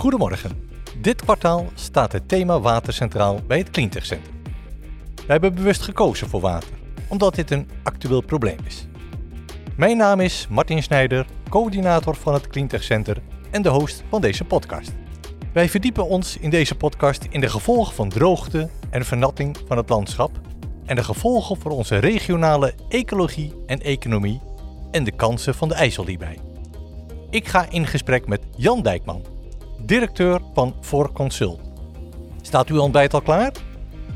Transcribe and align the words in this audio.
Goedemorgen. 0.00 0.70
Dit 0.98 1.22
kwartaal 1.22 1.66
staat 1.74 2.12
het 2.12 2.28
thema 2.28 2.60
water 2.60 2.92
centraal 2.92 3.40
bij 3.46 3.58
het 3.58 3.70
Cleantech 3.70 4.06
Center. 4.06 4.32
Wij 5.14 5.24
hebben 5.26 5.54
bewust 5.54 5.82
gekozen 5.82 6.28
voor 6.28 6.40
water, 6.40 6.68
omdat 7.08 7.34
dit 7.34 7.50
een 7.50 7.68
actueel 7.82 8.20
probleem 8.20 8.58
is. 8.64 8.86
Mijn 9.76 9.96
naam 9.96 10.20
is 10.20 10.46
Martin 10.50 10.82
Snijder, 10.82 11.26
coördinator 11.48 12.16
van 12.16 12.34
het 12.34 12.46
Cleantech 12.46 12.82
Center 12.82 13.22
en 13.50 13.62
de 13.62 13.68
host 13.68 14.02
van 14.08 14.20
deze 14.20 14.44
podcast. 14.44 14.92
Wij 15.52 15.68
verdiepen 15.68 16.06
ons 16.06 16.36
in 16.36 16.50
deze 16.50 16.74
podcast 16.74 17.26
in 17.30 17.40
de 17.40 17.48
gevolgen 17.48 17.94
van 17.94 18.08
droogte 18.08 18.68
en 18.90 19.04
vernatting 19.04 19.56
van 19.66 19.76
het 19.76 19.88
landschap 19.88 20.30
en 20.86 20.96
de 20.96 21.04
gevolgen 21.04 21.56
voor 21.56 21.70
onze 21.70 21.96
regionale 21.96 22.74
ecologie 22.88 23.54
en 23.66 23.80
economie 23.80 24.40
en 24.90 25.04
de 25.04 25.12
kansen 25.12 25.54
van 25.54 25.68
de 25.68 25.74
IJssel 25.74 26.06
hierbij. 26.06 26.38
Ik 27.30 27.48
ga 27.48 27.70
in 27.70 27.86
gesprek 27.86 28.26
met 28.26 28.40
Jan 28.56 28.82
Dijkman, 28.82 29.38
directeur 29.86 30.40
van 30.54 30.74
For 30.80 31.12
Consult. 31.12 31.60
Staat 32.42 32.68
uw 32.68 32.80
ontbijt 32.80 33.14
al 33.14 33.20
klaar? 33.20 33.52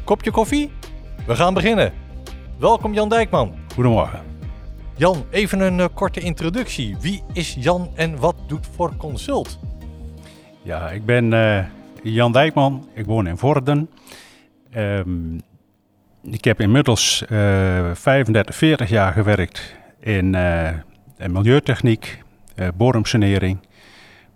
Kopje 0.04 0.30
koffie? 0.30 0.70
We 1.27 1.34
gaan 1.34 1.54
beginnen. 1.54 1.92
Welkom 2.59 2.95
Jan 2.95 3.09
Dijkman. 3.09 3.54
Goedemorgen. 3.74 4.20
Jan, 4.96 5.24
even 5.30 5.60
een 5.60 5.78
uh, 5.78 5.87
korte 5.95 6.20
introductie. 6.20 6.96
Wie 7.00 7.23
is 7.32 7.56
Jan 7.59 7.90
en 7.95 8.18
wat 8.18 8.34
doet 8.46 8.66
For 8.74 8.96
Consult? 8.96 9.59
Ja, 10.62 10.90
ik 10.90 11.04
ben 11.04 11.32
uh, 11.32 11.65
Jan 12.02 12.32
Dijkman. 12.32 12.88
Ik 12.95 13.06
woon 13.06 13.26
in 13.26 13.37
Vorden. 13.37 13.90
Um, 14.76 15.40
ik 16.23 16.45
heb 16.45 16.60
inmiddels 16.60 17.24
uh, 17.28 17.90
35, 17.95 18.54
40 18.54 18.88
jaar 18.88 19.12
gewerkt 19.12 19.74
in, 20.01 20.34
in 21.18 21.32
milieutechniek, 21.32 22.23
bodemsanering, 22.74 23.59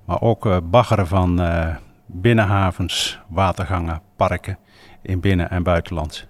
maar 0.08 0.20
ook 0.20 0.70
baggeren 0.70 1.06
van 1.06 1.40
binnenhavens, 2.06 3.18
watergangen, 3.28 4.00
parken 4.16 4.58
in 5.02 5.20
binnen- 5.20 5.50
en 5.50 5.62
buitenland. 5.62 6.26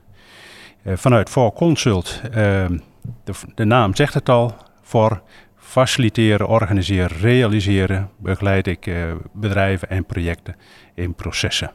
vanuit 0.85 1.31
For 1.31 1.53
Consult, 1.53 2.23
ehm, 2.33 2.79
de, 3.25 3.33
de 3.55 3.65
naam 3.65 3.95
zegt 3.95 4.15
het 4.15 4.29
al, 4.29 4.55
voor 4.83 5.23
faciliteren, 5.57 6.47
organiseren, 6.47 7.19
realiseren 7.19 8.11
begeleid 8.17 8.67
ik 8.67 8.91
bedrijven 9.33 9.91
en 9.91 10.05
projecten 10.05 10.57
in 10.95 11.15
processen. 11.15 11.71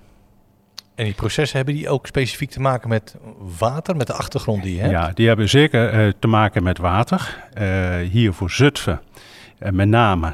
En 0.95 1.05
die 1.05 1.13
processen 1.13 1.57
hebben 1.57 1.75
die 1.75 1.89
ook 1.89 2.07
specifiek 2.07 2.49
te 2.49 2.59
maken 2.59 2.89
met 2.89 3.15
water, 3.59 3.95
met 3.95 4.07
de 4.07 4.13
achtergrond 4.13 4.63
die 4.63 4.75
je 4.75 4.79
hebt? 4.79 4.91
Ja, 4.91 5.11
die 5.13 5.27
hebben 5.27 5.49
zeker 5.49 6.05
uh, 6.05 6.11
te 6.19 6.27
maken 6.27 6.63
met 6.63 6.77
water. 6.77 7.43
Uh, 7.61 7.95
hier 8.11 8.33
voor 8.33 8.51
Zutphen, 8.51 9.01
met 9.71 9.87
name, 9.87 10.33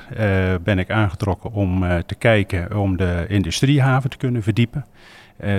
ben 0.63 0.79
ik 0.79 0.91
aangetrokken 0.91 1.51
om 1.51 1.85
te 2.05 2.15
kijken 2.15 2.77
om 2.77 2.97
de 2.97 3.25
industriehaven 3.27 4.09
te 4.09 4.17
kunnen 4.17 4.43
verdiepen. 4.43 4.85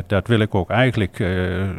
Dat 0.07 0.27
wil 0.27 0.41
ik 0.41 0.55
ook 0.55 0.71
eigenlijk 0.71 1.17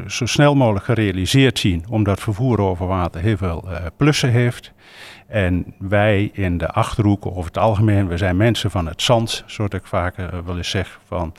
zo 0.07 0.25
snel 0.25 0.55
mogelijk 0.55 0.85
gerealiseerd 0.85 1.59
zien, 1.59 1.85
omdat 1.89 2.19
vervoer 2.19 2.59
over 2.59 2.87
water 2.87 3.21
heel 3.21 3.37
veel 3.37 3.67
plussen 3.97 4.29
heeft. 4.29 4.73
En 5.27 5.73
wij 5.79 6.29
in 6.33 6.57
de 6.57 6.71
achterhoeken 6.71 7.31
over 7.31 7.45
het 7.45 7.57
algemeen, 7.57 8.07
we 8.07 8.17
zijn 8.17 8.37
mensen 8.37 8.71
van 8.71 8.87
het 8.87 9.01
zand, 9.01 9.43
zoals 9.45 9.71
ik 9.71 9.85
vaker 9.85 10.45
wel 10.45 10.57
eens 10.57 10.69
zeg. 10.69 10.99
Van, 11.05 11.33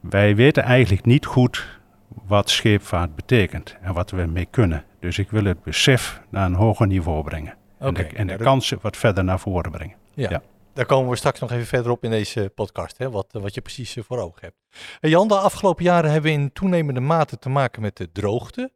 wij 0.00 0.36
weten 0.36 0.62
eigenlijk 0.62 1.04
niet 1.04 1.26
goed 1.26 1.78
wat 2.26 2.50
scheepvaart 2.50 3.14
betekent 3.14 3.76
en 3.80 3.92
wat 3.92 4.10
we 4.10 4.26
mee 4.26 4.46
kunnen. 4.50 4.84
Dus 5.00 5.18
ik 5.18 5.30
wil 5.30 5.44
het 5.44 5.62
besef 5.62 6.20
naar 6.28 6.46
een 6.46 6.54
hoger 6.54 6.86
niveau 6.86 7.24
brengen. 7.24 7.54
Okay, 7.80 8.04
en 8.04 8.10
de, 8.10 8.16
en 8.16 8.26
de 8.26 8.32
ja, 8.32 8.38
kansen 8.38 8.78
wat 8.80 8.96
verder 8.96 9.24
naar 9.24 9.40
voren 9.40 9.70
brengen. 9.70 9.96
Ja. 10.14 10.30
ja. 10.30 10.42
Daar 10.72 10.86
komen 10.86 11.10
we 11.10 11.16
straks 11.16 11.40
nog 11.40 11.50
even 11.50 11.66
verder 11.66 11.92
op 11.92 12.04
in 12.04 12.10
deze 12.10 12.52
podcast, 12.54 12.98
hè, 12.98 13.10
wat, 13.10 13.26
wat 13.32 13.54
je 13.54 13.60
precies 13.60 13.96
voor 14.00 14.18
ogen 14.18 14.40
hebt. 14.40 14.56
Jan, 15.00 15.28
de 15.28 15.38
afgelopen 15.38 15.84
jaren 15.84 16.10
hebben 16.10 16.30
we 16.30 16.36
in 16.36 16.52
toenemende 16.52 17.00
mate 17.00 17.38
te 17.38 17.48
maken 17.48 17.82
met 17.82 17.96
de 17.96 18.12
droogte. 18.12 18.72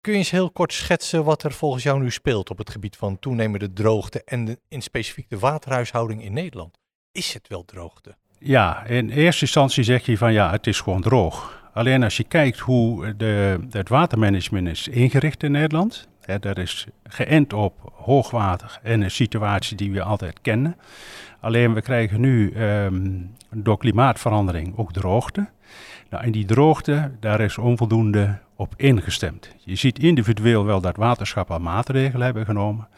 Kun 0.00 0.12
je 0.12 0.18
eens 0.18 0.30
heel 0.30 0.50
kort 0.50 0.72
schetsen 0.72 1.24
wat 1.24 1.42
er 1.42 1.52
volgens 1.52 1.82
jou 1.82 2.00
nu 2.00 2.10
speelt 2.10 2.50
op 2.50 2.58
het 2.58 2.70
gebied 2.70 2.96
van 2.96 3.18
toenemende 3.18 3.72
droogte 3.72 4.22
en 4.24 4.44
de, 4.44 4.58
in 4.68 4.82
specifiek 4.82 5.30
de 5.30 5.38
waterhuishouding 5.38 6.22
in 6.22 6.32
Nederland? 6.32 6.78
Is 7.12 7.34
het 7.34 7.48
wel 7.48 7.64
droogte? 7.64 8.16
Ja, 8.38 8.84
in 8.84 9.10
eerste 9.10 9.42
instantie 9.42 9.84
zeg 9.84 10.06
je 10.06 10.18
van 10.18 10.32
ja, 10.32 10.50
het 10.50 10.66
is 10.66 10.80
gewoon 10.80 11.00
droog. 11.00 11.62
Alleen 11.74 12.02
als 12.02 12.16
je 12.16 12.24
kijkt 12.24 12.58
hoe 12.58 13.16
de, 13.16 13.58
het 13.70 13.88
watermanagement 13.88 14.68
is 14.68 14.88
ingericht 14.88 15.42
in 15.42 15.52
Nederland, 15.52 16.08
dat 16.40 16.58
is 16.58 16.86
geënt 17.04 17.52
op 17.52 17.92
hoogwater 17.92 18.78
en 18.82 19.00
een 19.00 19.10
situatie 19.10 19.76
die 19.76 19.92
we 19.92 20.02
altijd 20.02 20.40
kennen. 20.40 20.76
Alleen 21.40 21.74
we 21.74 21.82
krijgen 21.82 22.20
nu 22.20 22.54
um, 22.56 23.30
door 23.50 23.78
klimaatverandering 23.78 24.76
ook 24.76 24.92
droogte. 24.92 25.48
Nou, 26.10 26.24
en 26.24 26.32
die 26.32 26.44
droogte, 26.44 27.10
daar 27.20 27.40
is 27.40 27.58
onvoldoende 27.58 28.38
op 28.56 28.74
ingestemd. 28.76 29.54
Je 29.58 29.74
ziet 29.74 29.98
individueel 29.98 30.64
wel 30.64 30.80
dat 30.80 30.96
waterschappen 30.96 31.62
maatregelen 31.62 32.24
hebben 32.24 32.44
genomen. 32.44 32.88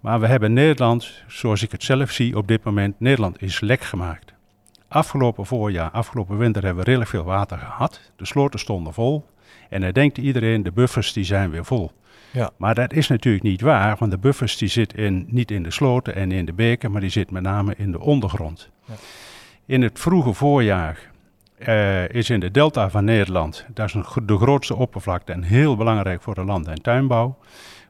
Maar 0.00 0.20
we 0.20 0.26
hebben 0.26 0.52
Nederland, 0.52 1.22
zoals 1.26 1.62
ik 1.62 1.72
het 1.72 1.82
zelf 1.82 2.10
zie 2.10 2.36
op 2.36 2.48
dit 2.48 2.64
moment, 2.64 3.00
Nederland 3.00 3.42
is 3.42 3.60
lek 3.60 3.80
gemaakt. 3.82 4.32
Afgelopen 4.88 5.46
voorjaar, 5.46 5.90
afgelopen 5.90 6.38
winter 6.38 6.62
hebben 6.62 6.84
we 6.84 6.88
redelijk 6.88 7.10
veel 7.10 7.24
water 7.24 7.58
gehad. 7.58 8.00
De 8.16 8.26
sloten 8.26 8.58
stonden 8.58 8.92
vol. 8.92 9.26
En 9.68 9.80
dan 9.80 9.92
denkt 9.92 10.18
iedereen, 10.18 10.62
de 10.62 10.72
buffers 10.72 11.12
die 11.12 11.24
zijn 11.24 11.50
weer 11.50 11.64
vol. 11.64 11.92
Ja. 12.38 12.50
Maar 12.56 12.74
dat 12.74 12.92
is 12.92 13.08
natuurlijk 13.08 13.44
niet 13.44 13.60
waar, 13.60 13.96
want 13.98 14.10
de 14.10 14.18
buffers 14.18 14.56
die 14.56 14.68
zitten 14.68 14.98
in, 14.98 15.26
niet 15.30 15.50
in 15.50 15.62
de 15.62 15.70
sloten 15.70 16.14
en 16.14 16.32
in 16.32 16.44
de 16.44 16.52
beken, 16.52 16.90
maar 16.90 17.00
die 17.00 17.10
zitten 17.10 17.34
met 17.34 17.42
name 17.42 17.74
in 17.76 17.90
de 17.90 18.00
ondergrond. 18.00 18.70
Ja. 18.84 18.94
In 19.66 19.82
het 19.82 19.98
vroege 19.98 20.32
voorjaar 20.32 21.10
uh, 21.58 22.08
is 22.08 22.30
in 22.30 22.40
de 22.40 22.50
delta 22.50 22.90
van 22.90 23.04
Nederland, 23.04 23.66
dat 23.74 23.86
is 23.86 23.94
een, 23.94 24.26
de 24.26 24.38
grootste 24.38 24.76
oppervlakte 24.76 25.32
en 25.32 25.42
heel 25.42 25.76
belangrijk 25.76 26.22
voor 26.22 26.34
de 26.34 26.44
land- 26.44 26.66
en 26.66 26.82
tuinbouw, 26.82 27.38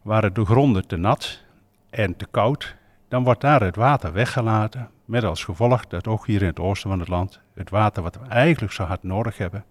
waren 0.03 0.35
de 0.35 0.45
gronden 0.45 0.87
te 0.87 0.97
nat 0.97 1.43
en 1.91 2.17
te 2.17 2.27
koud. 2.31 2.77
Dan 3.09 3.25
wordt 3.25 3.41
daar 3.41 3.61
het 3.61 3.77
water 3.77 4.13
weggelaten, 4.13 4.89
met 5.05 5.25
als 5.25 5.45
gevolg 5.45 5.87
dat 5.87 6.07
ook 6.07 6.27
hier 6.27 6.41
in 6.41 6.47
het 6.47 6.61
oosten 6.61 6.91
van 6.91 6.99
het 6.99 7.09
land 7.09 7.41
het 7.55 7.71
water 7.71 8.03
wat 8.03 8.19
we 8.23 8.29
eigenlijk 8.29 8.73
zo 8.73 8.83
hard 8.85 9.03
nodig 9.03 9.39
hebben, 9.39 9.65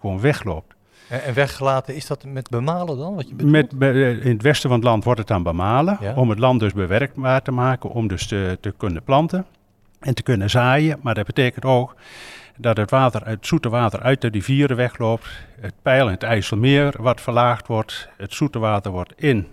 gewoon 0.00 0.20
wegloopt. 0.20 0.73
En 1.08 1.34
weggelaten, 1.34 1.94
is 1.94 2.06
dat 2.06 2.24
met 2.24 2.50
bemalen 2.50 2.98
dan? 2.98 3.14
Wat 3.14 3.28
je 3.28 3.44
met, 3.44 3.72
in 4.22 4.32
het 4.32 4.42
westen 4.42 4.68
van 4.68 4.78
het 4.78 4.88
land 4.88 5.04
wordt 5.04 5.18
het 5.18 5.28
dan 5.28 5.42
bemalen, 5.42 5.98
ja. 6.00 6.14
om 6.14 6.30
het 6.30 6.38
land 6.38 6.60
dus 6.60 6.72
bewerkbaar 6.72 7.42
te 7.42 7.50
maken, 7.50 7.90
om 7.90 8.08
dus 8.08 8.26
te, 8.26 8.58
te 8.60 8.74
kunnen 8.76 9.02
planten 9.02 9.46
en 10.00 10.14
te 10.14 10.22
kunnen 10.22 10.50
zaaien. 10.50 10.98
Maar 11.02 11.14
dat 11.14 11.26
betekent 11.26 11.64
ook 11.64 11.94
dat 12.56 12.76
het, 12.76 12.90
water, 12.90 13.26
het 13.26 13.46
zoete 13.46 13.68
water 13.68 14.00
uit 14.00 14.20
de 14.20 14.28
rivieren 14.28 14.76
wegloopt, 14.76 15.28
het 15.60 15.74
peil 15.82 16.06
in 16.06 16.12
het 16.12 16.22
IJsselmeer 16.22 16.94
wat 16.98 17.20
verlaagd 17.20 17.66
wordt, 17.66 18.08
het 18.16 18.32
zoete 18.32 18.58
water 18.58 18.92
wordt 18.92 19.12
in 19.16 19.46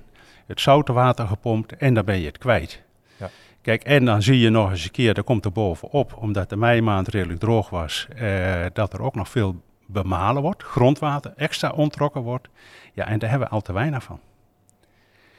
het 0.52 0.62
zoute 0.62 0.94
water 0.94 1.28
gepompt 1.28 1.76
en 1.78 1.94
dan 1.94 2.06
ben 2.06 2.20
je 2.20 2.26
het 2.26 2.38
kwijt. 2.38 2.82
Ja. 3.18 3.30
Kijk, 3.62 3.84
en 3.84 4.06
dan 4.06 4.22
zie 4.22 4.40
je 4.40 4.50
nog 4.50 4.70
eens 4.70 4.84
een 4.84 4.92
keer, 4.92 5.18
er 5.18 5.24
komt 5.24 5.46
er 5.46 5.52
bovenop, 5.52 6.18
omdat 6.18 6.50
de 6.50 6.56
meimaand 6.56 7.08
redelijk 7.08 7.40
droog 7.40 7.70
was, 7.70 8.08
eh, 8.16 8.66
dat 8.74 8.94
er 8.94 9.02
ook 9.02 9.16
nog 9.16 9.30
veel 9.30 9.62
bemalen 9.92 10.42
wordt, 10.42 10.64
grondwater 10.64 11.34
extra 11.36 11.70
ontrokken 11.70 12.22
wordt. 12.22 12.48
Ja, 12.94 13.08
en 13.08 13.20
daar 13.20 13.30
hebben 13.30 13.48
we 13.48 13.54
al 13.54 13.62
te 13.62 13.74
weinig 13.74 14.04
van. 14.04 14.20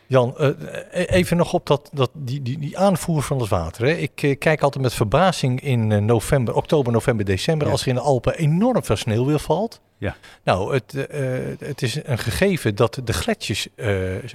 Jan, 0.06 0.34
uh, 0.38 0.48
even 0.92 1.36
nog 1.36 1.52
op 1.52 1.66
dat, 1.66 1.90
dat, 1.92 2.10
die, 2.14 2.42
die, 2.42 2.58
die 2.58 2.78
aanvoer 2.78 3.22
van 3.22 3.38
het 3.40 3.48
water. 3.48 3.86
Hè. 3.86 3.92
Ik 3.92 4.22
uh, 4.22 4.38
kijk 4.38 4.62
altijd 4.62 4.84
met 4.84 4.94
verbazing 4.94 5.60
in 5.60 5.90
uh, 5.90 5.98
november, 5.98 6.54
oktober, 6.54 6.92
november, 6.92 7.24
december, 7.24 7.66
ja. 7.66 7.72
als 7.72 7.82
er 7.82 7.88
in 7.88 7.94
de 7.94 8.00
Alpen 8.00 8.34
enorm 8.34 8.84
veel 8.84 8.96
sneeuw 8.96 9.24
weer 9.24 9.38
valt. 9.38 9.80
Ja. 9.98 10.16
Nou, 10.44 10.74
het, 10.74 11.08
het 11.58 11.82
is 11.82 12.04
een 12.04 12.18
gegeven 12.18 12.74
dat 12.74 13.00
de 13.04 13.12
gletsjers 13.12 13.68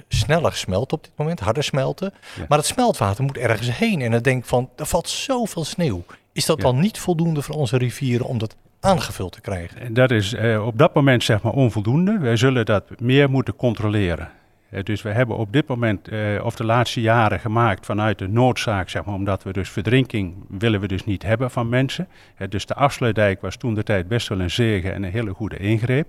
sneller 0.08 0.54
smelten 0.54 0.96
op 0.96 1.04
dit 1.04 1.12
moment, 1.16 1.40
harder 1.40 1.64
smelten. 1.64 2.14
Ja. 2.36 2.44
Maar 2.48 2.58
het 2.58 2.66
smeltwater 2.66 3.24
moet 3.24 3.36
ergens 3.36 3.78
heen. 3.78 4.02
En 4.02 4.10
dan 4.10 4.22
denk 4.22 4.42
ik 4.42 4.48
van, 4.48 4.70
er 4.76 4.86
valt 4.86 5.08
zoveel 5.08 5.64
sneeuw. 5.64 6.04
Is 6.32 6.46
dat 6.46 6.60
dan 6.60 6.80
niet 6.80 6.98
voldoende 6.98 7.42
voor 7.42 7.54
onze 7.54 7.76
rivieren 7.76 8.26
om 8.26 8.38
dat 8.38 8.56
aangevuld 8.80 9.32
te 9.32 9.40
krijgen? 9.40 9.94
Dat 9.94 10.10
is 10.10 10.34
op 10.60 10.78
dat 10.78 10.94
moment 10.94 11.24
zeg 11.24 11.42
maar 11.42 11.52
onvoldoende. 11.52 12.18
Wij 12.18 12.36
zullen 12.36 12.66
dat 12.66 13.00
meer 13.00 13.30
moeten 13.30 13.56
controleren. 13.56 14.30
Uh, 14.70 14.82
dus 14.82 15.02
we 15.02 15.08
hebben 15.08 15.36
op 15.36 15.52
dit 15.52 15.66
moment, 15.66 16.12
uh, 16.12 16.44
of 16.44 16.56
de 16.56 16.64
laatste 16.64 17.00
jaren 17.00 17.40
gemaakt 17.40 17.86
vanuit 17.86 18.18
de 18.18 18.28
noodzaak, 18.28 18.88
zeg 18.88 19.04
maar, 19.04 19.14
omdat 19.14 19.42
we 19.42 19.52
dus 19.52 19.70
verdrinking 19.70 20.34
willen 20.48 20.80
we 20.80 20.88
dus 20.88 21.04
niet 21.04 21.22
hebben 21.22 21.50
van 21.50 21.68
mensen. 21.68 22.08
Uh, 22.38 22.48
dus 22.48 22.66
de 22.66 22.74
afsluitdijk 22.74 23.40
was 23.40 23.56
toen 23.56 23.74
de 23.74 23.82
tijd 23.82 24.08
best 24.08 24.28
wel 24.28 24.40
een 24.40 24.50
zegen 24.50 24.94
en 24.94 25.02
een 25.02 25.12
hele 25.12 25.34
goede 25.34 25.56
ingreep. 25.56 26.08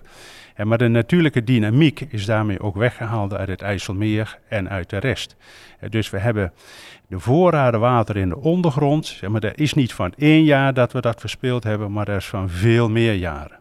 maar 0.63 0.77
de 0.77 0.88
natuurlijke 0.88 1.44
dynamiek 1.44 2.01
is 2.09 2.25
daarmee 2.25 2.59
ook 2.59 2.75
weggehaald 2.75 3.33
uit 3.33 3.47
het 3.47 3.61
IJsselmeer 3.61 4.39
en 4.47 4.69
uit 4.69 4.89
de 4.89 4.97
rest. 4.97 5.35
dus 5.89 6.09
we 6.09 6.17
hebben 6.17 6.53
de 7.07 7.19
voorraden 7.19 7.79
water 7.79 8.17
in 8.17 8.29
de 8.29 8.38
ondergrond, 8.38 9.05
zeg 9.05 9.29
maar, 9.29 9.41
dat 9.41 9.57
is 9.57 9.73
niet 9.73 9.94
van 9.94 10.13
één 10.17 10.44
jaar 10.44 10.73
dat 10.73 10.91
we 10.91 11.01
dat 11.01 11.19
verspeeld 11.19 11.63
hebben, 11.63 11.91
maar 11.91 12.05
dat 12.05 12.17
is 12.17 12.27
van 12.27 12.50
veel 12.50 12.89
meer 12.89 13.13
jaren 13.13 13.59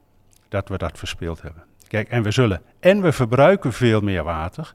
dat 0.48 0.68
we 0.68 0.78
dat 0.78 0.98
verspeeld 0.98 1.42
hebben. 1.42 1.67
Kijk, 1.88 2.08
en 2.08 2.22
we 2.22 2.30
zullen 2.30 2.62
en 2.80 3.02
we 3.02 3.12
verbruiken 3.12 3.72
veel 3.72 4.00
meer 4.00 4.24
water 4.24 4.74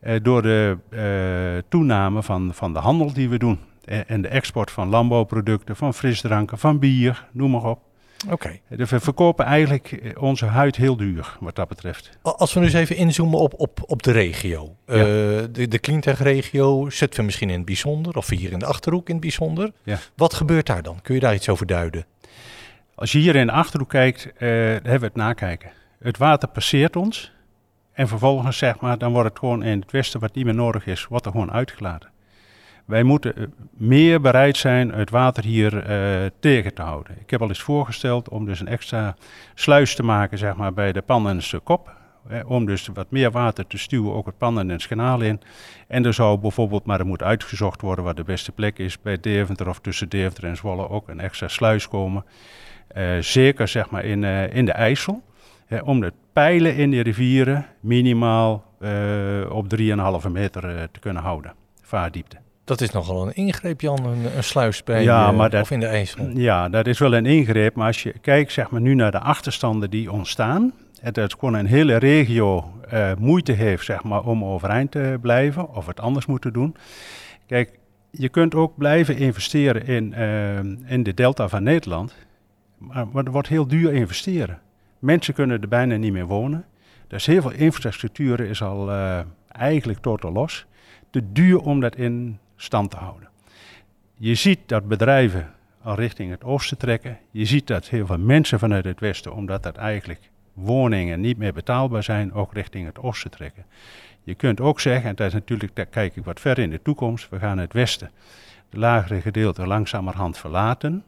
eh, 0.00 0.16
door 0.22 0.42
de 0.42 0.76
eh, 0.90 1.62
toename 1.68 2.22
van, 2.22 2.54
van 2.54 2.72
de 2.72 2.78
handel 2.78 3.12
die 3.12 3.28
we 3.28 3.38
doen. 3.38 3.58
Eh, 3.84 3.98
en 4.06 4.22
de 4.22 4.28
export 4.28 4.70
van 4.70 4.88
landbouwproducten, 4.88 5.76
van 5.76 5.94
frisdranken, 5.94 6.58
van 6.58 6.78
bier, 6.78 7.26
noem 7.32 7.50
maar 7.50 7.64
op. 7.64 7.80
Oké. 8.30 8.58
We 8.68 8.86
verkopen 8.86 9.44
eigenlijk 9.44 10.14
onze 10.18 10.46
huid 10.46 10.76
heel 10.76 10.96
duur, 10.96 11.36
wat 11.40 11.54
dat 11.54 11.68
betreft. 11.68 12.10
Als 12.22 12.52
we 12.52 12.60
nu 12.60 12.66
eens 12.66 12.74
even 12.74 12.96
inzoomen 12.96 13.38
op, 13.38 13.54
op, 13.56 13.82
op 13.86 14.02
de 14.02 14.12
regio. 14.12 14.76
Ja. 14.86 14.94
Eh, 14.94 15.04
de 15.52 15.68
de 15.68 15.78
Cleantech-regio, 15.78 16.90
zitten 16.90 17.18
we 17.18 17.24
misschien 17.24 17.50
in 17.50 17.56
het 17.56 17.64
bijzonder, 17.64 18.16
of 18.16 18.28
hier 18.28 18.52
in 18.52 18.58
de 18.58 18.66
Achterhoek 18.66 19.06
in 19.06 19.12
het 19.12 19.22
bijzonder. 19.22 19.72
Ja. 19.82 19.98
Wat 20.16 20.34
gebeurt 20.34 20.66
daar 20.66 20.82
dan? 20.82 21.00
Kun 21.02 21.14
je 21.14 21.20
daar 21.20 21.34
iets 21.34 21.48
over 21.48 21.66
duiden? 21.66 22.06
Als 22.94 23.12
je 23.12 23.18
hier 23.18 23.36
in 23.36 23.46
de 23.46 23.52
Achterhoek 23.52 23.88
kijkt, 23.88 24.32
eh, 24.36 24.48
hebben 24.48 25.00
we 25.00 25.06
het 25.06 25.16
nakijken. 25.16 25.70
Het 26.02 26.18
water 26.18 26.48
passeert 26.48 26.96
ons 26.96 27.32
en 27.92 28.08
vervolgens 28.08 28.58
zeg 28.58 28.80
maar, 28.80 28.98
dan 28.98 29.12
wordt 29.12 29.28
het 29.28 29.38
gewoon 29.38 29.62
in 29.62 29.80
het 29.80 29.90
westen 29.90 30.20
wat 30.20 30.34
niet 30.34 30.44
meer 30.44 30.54
nodig 30.54 30.86
is, 30.86 31.06
wordt 31.06 31.26
er 31.26 31.32
gewoon 31.32 31.52
uitgelaten. 31.52 32.10
Wij 32.84 33.02
moeten 33.02 33.36
eh, 33.36 33.44
meer 33.72 34.20
bereid 34.20 34.56
zijn 34.56 34.92
het 34.92 35.10
water 35.10 35.44
hier 35.44 35.78
eh, 35.78 36.30
tegen 36.40 36.74
te 36.74 36.82
houden. 36.82 37.16
Ik 37.20 37.30
heb 37.30 37.42
al 37.42 37.48
eens 37.48 37.62
voorgesteld 37.62 38.28
om 38.28 38.44
dus 38.44 38.60
een 38.60 38.68
extra 38.68 39.16
sluis 39.54 39.94
te 39.94 40.02
maken 40.02 40.38
zeg 40.38 40.56
maar, 40.56 40.72
bij 40.72 40.92
de 40.92 41.02
Pannense 41.02 41.58
kop. 41.58 42.00
eh, 42.28 42.50
om 42.50 42.66
dus 42.66 42.88
wat 42.94 43.10
meer 43.10 43.30
water 43.30 43.66
te 43.66 43.78
stuwen, 43.78 44.14
ook 44.14 44.26
het 44.26 44.38
Pannense 44.38 44.88
kanaal 44.88 45.20
in. 45.20 45.40
En 45.88 46.04
er 46.04 46.14
zou 46.14 46.38
bijvoorbeeld, 46.38 46.84
maar 46.84 47.00
er 47.00 47.06
moet 47.06 47.22
uitgezocht 47.22 47.80
worden 47.80 48.04
waar 48.04 48.14
de 48.14 48.24
beste 48.24 48.52
plek 48.52 48.78
is, 48.78 49.00
bij 49.00 49.20
Deventer 49.20 49.68
of 49.68 49.80
tussen 49.80 50.08
Deventer 50.08 50.44
en 50.44 50.56
Zwolle 50.56 50.88
ook 50.88 51.08
een 51.08 51.20
extra 51.20 51.48
sluis 51.48 51.88
komen. 51.88 52.24
Eh, 52.88 53.18
zeker 53.18 53.68
zeg 53.68 53.90
maar 53.90 54.04
in, 54.04 54.24
in 54.52 54.64
de 54.64 54.72
IJssel. 54.72 55.22
Hè, 55.72 55.78
om 55.80 56.00
de 56.00 56.12
pijlen 56.32 56.76
in 56.76 56.90
de 56.90 57.00
rivieren 57.00 57.66
minimaal 57.80 58.64
eh, 58.80 58.90
op 59.50 59.66
3,5 60.24 60.28
meter 60.30 60.64
eh, 60.76 60.82
te 60.92 61.00
kunnen 61.00 61.22
houden. 61.22 61.52
Vaardiepte. 61.82 62.36
Dat 62.64 62.80
is 62.80 62.90
nogal 62.90 63.26
een 63.26 63.34
ingreep, 63.34 63.80
Jan, 63.80 64.04
een, 64.06 64.36
een 64.36 64.44
sluis 64.44 64.84
bij 64.84 65.02
Ja, 65.02 65.28
eh, 65.28 65.36
maar 65.36 65.50
dat- 65.50 65.62
of 65.62 65.70
in 65.70 65.80
de 65.80 65.86
IJssel. 65.86 66.28
Ja, 66.34 66.68
dat 66.68 66.86
is 66.86 66.98
wel 66.98 67.14
een 67.14 67.26
ingreep. 67.26 67.74
Maar 67.74 67.86
als 67.86 68.02
je 68.02 68.12
kijkt 68.20 68.52
zeg 68.52 68.70
maar, 68.70 68.80
nu 68.80 68.94
naar 68.94 69.10
de 69.10 69.20
achterstanden 69.20 69.90
die 69.90 70.12
ontstaan. 70.12 70.72
En 71.00 71.12
dat 71.12 71.32
gewoon 71.32 71.54
een 71.54 71.66
hele 71.66 71.96
regio 71.96 72.72
moeite 73.18 73.52
heeft 73.52 73.84
zeg 73.84 74.02
maar, 74.04 74.22
om 74.24 74.44
overeind 74.44 74.90
te 74.90 75.18
blijven. 75.20 75.74
Of 75.74 75.86
het 75.86 76.00
anders 76.00 76.26
moeten 76.26 76.52
doen. 76.52 76.76
Kijk, 77.46 77.78
je 78.10 78.28
kunt 78.28 78.54
ook 78.54 78.76
blijven 78.76 79.16
investeren 79.16 79.86
in, 79.86 80.14
in 80.86 81.02
de 81.02 81.14
delta 81.14 81.48
van 81.48 81.62
Nederland. 81.62 82.14
Maar, 82.78 83.06
maar 83.12 83.22
het 83.24 83.32
wordt 83.32 83.48
heel 83.48 83.66
duur 83.66 83.92
investeren. 83.92 84.58
Mensen 85.02 85.34
kunnen 85.34 85.60
er 85.60 85.68
bijna 85.68 85.96
niet 85.96 86.12
meer 86.12 86.26
wonen. 86.26 86.64
Dus 87.06 87.26
heel 87.26 87.42
veel 87.42 87.50
infrastructuur 87.50 88.40
is 88.40 88.62
al 88.62 88.90
eh, 88.90 89.20
eigenlijk 89.48 89.98
totaal 89.98 90.32
los. 90.32 90.66
Te 91.10 91.32
duur 91.32 91.60
om 91.60 91.80
dat 91.80 91.96
in 91.96 92.38
stand 92.56 92.90
te 92.90 92.96
houden. 92.96 93.28
Je 94.16 94.34
ziet 94.34 94.58
dat 94.66 94.88
bedrijven 94.88 95.52
al 95.82 95.94
richting 95.94 96.30
het 96.30 96.44
oosten 96.44 96.78
trekken. 96.78 97.18
Je 97.30 97.44
ziet 97.44 97.66
dat 97.66 97.88
heel 97.88 98.06
veel 98.06 98.18
mensen 98.18 98.58
vanuit 98.58 98.84
het 98.84 99.00
westen, 99.00 99.34
omdat 99.34 99.62
dat 99.62 99.76
eigenlijk 99.76 100.30
woningen 100.52 101.20
niet 101.20 101.38
meer 101.38 101.52
betaalbaar 101.52 102.02
zijn, 102.02 102.32
ook 102.32 102.52
richting 102.52 102.86
het 102.86 102.98
oosten 102.98 103.30
trekken. 103.30 103.64
Je 104.22 104.34
kunt 104.34 104.60
ook 104.60 104.80
zeggen, 104.80 105.08
en 105.08 105.14
dat 105.14 105.26
is 105.26 105.32
natuurlijk, 105.32 105.76
daar 105.76 105.86
kijk 105.86 106.16
ik 106.16 106.24
wat 106.24 106.40
verder 106.40 106.64
in 106.64 106.70
de 106.70 106.82
toekomst, 106.82 107.28
we 107.28 107.38
gaan 107.38 107.58
het 107.58 107.72
westen, 107.72 108.10
de 108.70 108.78
lagere 108.78 109.20
gedeelte 109.20 109.66
langzamerhand 109.66 110.38
verlaten. 110.38 111.04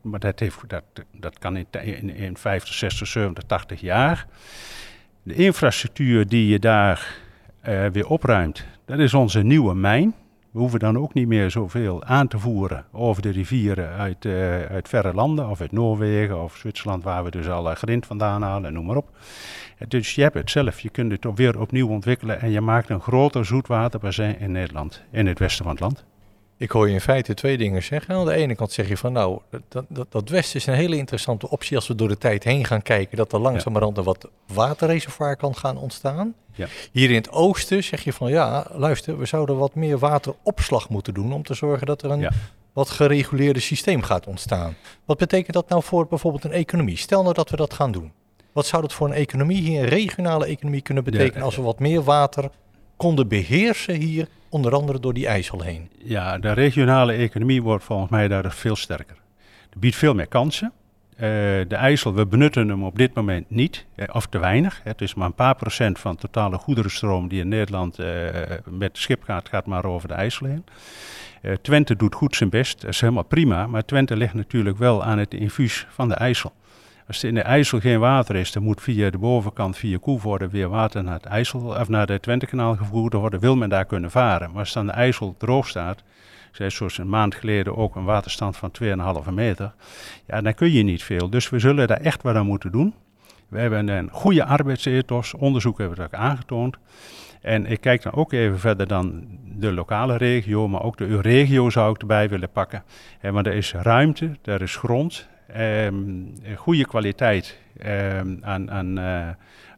Maar 0.00 0.20
dat, 0.20 0.38
heeft, 0.38 0.68
dat, 0.68 0.84
dat 1.12 1.38
kan 1.38 1.56
in, 1.56 1.66
in, 1.70 2.10
in 2.10 2.36
50, 2.36 2.74
60, 2.74 3.06
70, 3.06 3.44
80 3.44 3.80
jaar. 3.80 4.26
De 5.22 5.34
infrastructuur 5.34 6.28
die 6.28 6.48
je 6.48 6.58
daar 6.58 7.18
eh, 7.60 7.86
weer 7.86 8.06
opruimt, 8.06 8.66
dat 8.84 8.98
is 8.98 9.14
onze 9.14 9.42
nieuwe 9.42 9.74
mijn. 9.74 10.14
We 10.50 10.58
hoeven 10.58 10.78
dan 10.78 10.98
ook 10.98 11.14
niet 11.14 11.26
meer 11.28 11.50
zoveel 11.50 12.04
aan 12.04 12.28
te 12.28 12.38
voeren 12.38 12.84
over 12.92 13.22
de 13.22 13.30
rivieren 13.30 13.88
uit, 13.88 14.24
eh, 14.24 14.62
uit 14.62 14.88
verre 14.88 15.14
landen, 15.14 15.48
of 15.48 15.60
uit 15.60 15.72
Noorwegen 15.72 16.42
of 16.42 16.56
Zwitserland, 16.56 17.04
waar 17.04 17.24
we 17.24 17.30
dus 17.30 17.48
al 17.48 17.74
grind 17.74 18.06
vandaan 18.06 18.42
halen 18.42 18.64
en 18.64 18.72
noem 18.72 18.86
maar 18.86 18.96
op. 18.96 19.10
Eh, 19.78 19.88
Dus 19.88 20.14
je 20.14 20.22
hebt 20.22 20.34
het 20.34 20.50
zelf, 20.50 20.80
je 20.80 20.90
kunt 20.90 21.12
het 21.12 21.26
weer 21.34 21.60
opnieuw 21.60 21.88
ontwikkelen 21.88 22.40
en 22.40 22.50
je 22.50 22.60
maakt 22.60 22.88
een 22.88 23.00
groter 23.00 23.44
zoetwaterbassin 23.44 24.38
in 24.38 24.52
Nederland, 24.52 25.02
in 25.10 25.26
het 25.26 25.38
westen 25.38 25.64
van 25.64 25.72
het 25.72 25.82
land. 25.82 26.04
Ik 26.60 26.70
hoor 26.70 26.88
je 26.88 26.94
in 26.94 27.00
feite 27.00 27.34
twee 27.34 27.56
dingen 27.58 27.82
zeggen. 27.82 28.14
Aan 28.14 28.24
de 28.24 28.32
ene 28.34 28.54
kant 28.54 28.72
zeg 28.72 28.88
je 28.88 28.96
van 28.96 29.12
nou, 29.12 29.40
dat, 29.68 29.84
dat, 29.88 30.06
dat 30.12 30.28
westen 30.28 30.60
is 30.60 30.66
een 30.66 30.74
hele 30.74 30.96
interessante 30.96 31.50
optie 31.50 31.76
als 31.76 31.88
we 31.88 31.94
door 31.94 32.08
de 32.08 32.18
tijd 32.18 32.44
heen 32.44 32.64
gaan 32.64 32.82
kijken. 32.82 33.16
Dat 33.16 33.32
er 33.32 33.38
langzamerhand 33.38 33.96
een 33.98 34.04
wat 34.04 34.28
waterreservoir 34.46 35.36
kan 35.36 35.56
gaan 35.56 35.76
ontstaan. 35.76 36.34
Ja. 36.54 36.66
Hier 36.92 37.08
in 37.08 37.14
het 37.14 37.30
oosten 37.30 37.84
zeg 37.84 38.04
je 38.04 38.12
van 38.12 38.30
ja, 38.30 38.66
luister, 38.72 39.18
we 39.18 39.26
zouden 39.26 39.56
wat 39.56 39.74
meer 39.74 39.98
wateropslag 39.98 40.88
moeten 40.88 41.14
doen 41.14 41.32
om 41.32 41.42
te 41.42 41.54
zorgen 41.54 41.86
dat 41.86 42.02
er 42.02 42.10
een 42.10 42.20
Ja. 42.20 42.30
wat 42.72 42.90
gereguleerde 42.90 43.60
systeem 43.60 44.02
gaat 44.02 44.26
ontstaan. 44.26 44.76
Wat 45.04 45.18
betekent 45.18 45.52
dat 45.54 45.68
nou 45.68 45.82
voor 45.82 46.06
bijvoorbeeld 46.06 46.44
een 46.44 46.52
economie? 46.52 46.96
Stel 46.96 47.22
nou 47.22 47.34
dat 47.34 47.50
we 47.50 47.56
dat 47.56 47.74
gaan 47.74 47.92
doen. 47.92 48.12
Wat 48.52 48.66
zou 48.66 48.82
dat 48.82 48.92
voor 48.92 49.06
een 49.06 49.14
economie 49.14 49.60
hier, 49.62 49.82
een 49.82 49.88
regionale 49.88 50.46
economie 50.46 50.80
kunnen 50.80 51.04
betekenen 51.04 51.38
Ja. 51.38 51.44
als 51.44 51.56
we 51.56 51.62
wat 51.62 51.78
meer 51.78 52.02
water 52.02 52.50
konden 52.96 53.28
beheersen 53.28 53.94
hier, 53.94 54.28
onder 54.50 54.74
andere 54.74 55.00
door 55.00 55.14
die 55.14 55.26
IJssel 55.26 55.62
heen? 55.62 55.90
Ja, 56.02 56.38
de 56.38 56.52
regionale 56.52 57.12
economie 57.12 57.62
wordt 57.62 57.84
volgens 57.84 58.10
mij 58.10 58.28
daar 58.28 58.52
veel 58.52 58.76
sterker. 58.76 59.16
Het 59.70 59.80
biedt 59.80 59.96
veel 59.96 60.14
meer 60.14 60.26
kansen. 60.26 60.72
Eh, 61.20 61.28
de 61.68 61.76
IJssel, 61.76 62.14
we 62.14 62.26
benutten 62.26 62.68
hem 62.68 62.84
op 62.84 62.98
dit 62.98 63.14
moment 63.14 63.50
niet, 63.50 63.86
eh, 63.94 64.06
of 64.12 64.26
te 64.26 64.38
weinig. 64.38 64.80
Het 64.84 65.00
is 65.00 65.14
maar 65.14 65.26
een 65.26 65.34
paar 65.34 65.54
procent 65.54 65.98
van 65.98 66.12
de 66.12 66.18
totale 66.18 66.58
goederenstroom 66.58 67.28
die 67.28 67.40
in 67.40 67.48
Nederland 67.48 67.98
eh, 67.98 68.08
met 68.64 68.98
schip 68.98 69.22
gaat, 69.22 69.48
gaat 69.48 69.66
maar 69.66 69.84
over 69.84 70.08
de 70.08 70.14
IJssel 70.14 70.46
heen. 70.46 70.64
Twente 71.62 71.96
doet 71.96 72.14
goed 72.14 72.36
zijn 72.36 72.50
best, 72.50 72.80
dat 72.80 72.90
is 72.90 73.00
helemaal 73.00 73.22
prima, 73.22 73.66
maar 73.66 73.84
Twente 73.84 74.16
ligt 74.16 74.34
natuurlijk 74.34 74.78
wel 74.78 75.04
aan 75.04 75.18
het 75.18 75.34
infuus 75.34 75.86
van 75.90 76.08
de 76.08 76.14
IJssel. 76.14 76.52
Als 77.10 77.22
er 77.22 77.28
in 77.28 77.34
de 77.34 77.42
IJssel 77.42 77.80
geen 77.80 77.98
water 77.98 78.36
is, 78.36 78.52
dan 78.52 78.62
moet 78.62 78.80
via 78.80 79.10
de 79.10 79.18
bovenkant, 79.18 79.76
via 79.76 79.98
Koevoorde, 80.00 80.48
weer 80.48 80.68
water 80.68 81.04
naar 81.04 81.14
het 81.14 81.24
IJssel, 81.24 81.60
of 81.60 81.88
naar 81.88 82.08
het 82.08 82.22
Twentekanaal 82.22 82.76
gevoerd 82.76 83.12
worden. 83.12 83.40
Wil 83.40 83.56
men 83.56 83.68
daar 83.68 83.84
kunnen 83.84 84.10
varen. 84.10 84.50
Maar 84.50 84.58
als 84.58 84.72
dan 84.72 84.86
de 84.86 84.92
IJssel 84.92 85.34
droog 85.38 85.68
staat, 85.68 86.02
zoals 86.52 86.98
een 86.98 87.08
maand 87.08 87.34
geleden 87.34 87.76
ook 87.76 87.96
een 87.96 88.04
waterstand 88.04 88.56
van 88.56 88.70
2,5 89.26 89.30
meter, 89.32 89.74
ja, 90.26 90.40
dan 90.40 90.54
kun 90.54 90.72
je 90.72 90.82
niet 90.82 91.02
veel. 91.02 91.30
Dus 91.30 91.48
we 91.48 91.58
zullen 91.58 91.88
daar 91.88 92.00
echt 92.00 92.22
wat 92.22 92.34
aan 92.34 92.46
moeten 92.46 92.72
doen. 92.72 92.94
We 93.48 93.58
hebben 93.58 93.88
een 93.88 94.10
goede 94.12 94.44
arbeidsethos, 94.44 95.34
onderzoek 95.34 95.78
hebben 95.78 95.96
dat 95.96 96.06
ook 96.06 96.20
aangetoond. 96.20 96.76
En 97.40 97.66
ik 97.66 97.80
kijk 97.80 98.02
dan 98.02 98.12
ook 98.12 98.32
even 98.32 98.58
verder 98.58 98.86
dan 98.86 99.24
de 99.44 99.72
lokale 99.72 100.16
regio, 100.16 100.68
maar 100.68 100.82
ook 100.82 100.96
de 100.96 101.20
regio 101.20 101.70
zou 101.70 101.94
ik 101.94 102.00
erbij 102.00 102.28
willen 102.28 102.50
pakken. 102.50 102.82
Eh, 103.20 103.30
want 103.30 103.46
er 103.46 103.54
is 103.54 103.72
ruimte, 103.72 104.36
er 104.44 104.62
is 104.62 104.76
grond, 104.76 105.28
ehm, 105.54 106.56
goede 106.56 106.86
kwaliteit 106.86 107.58
ehm, 107.78 108.36
aan, 108.40 108.70
aan, 108.70 108.98
eh, 108.98 109.28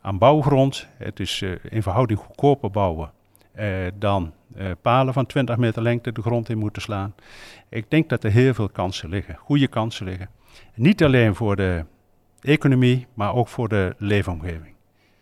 aan 0.01 0.19
bouwgrond. 0.19 0.89
Het 0.97 1.21
is 1.21 1.43
eh, 1.43 1.51
in 1.69 1.83
verhouding 1.83 2.19
goedkoper 2.19 2.71
bouwen 2.71 3.11
eh, 3.53 3.67
dan 3.95 4.33
palen 4.83 5.13
van 5.13 5.27
20 5.27 5.57
meter 5.57 5.83
lengte 5.83 6.13
de 6.13 6.23
grond 6.23 6.49
in 6.49 6.59
moeten 6.59 6.83
slaan. 6.83 7.15
Ik 7.69 7.91
denk 7.91 8.09
dat 8.09 8.25
er 8.25 8.31
heel 8.31 8.55
veel 8.55 8.69
kansen 8.69 9.09
liggen, 9.09 9.37
goede 9.37 9.69
kansen 9.69 10.07
liggen. 10.07 10.29
Niet 10.75 11.05
alleen 11.05 11.35
voor 11.35 11.57
de 11.57 11.85
economie, 12.41 13.07
maar 13.15 13.35
ook 13.35 13.49
voor 13.49 13.69
de 13.69 13.95
leefomgeving. 13.99 14.75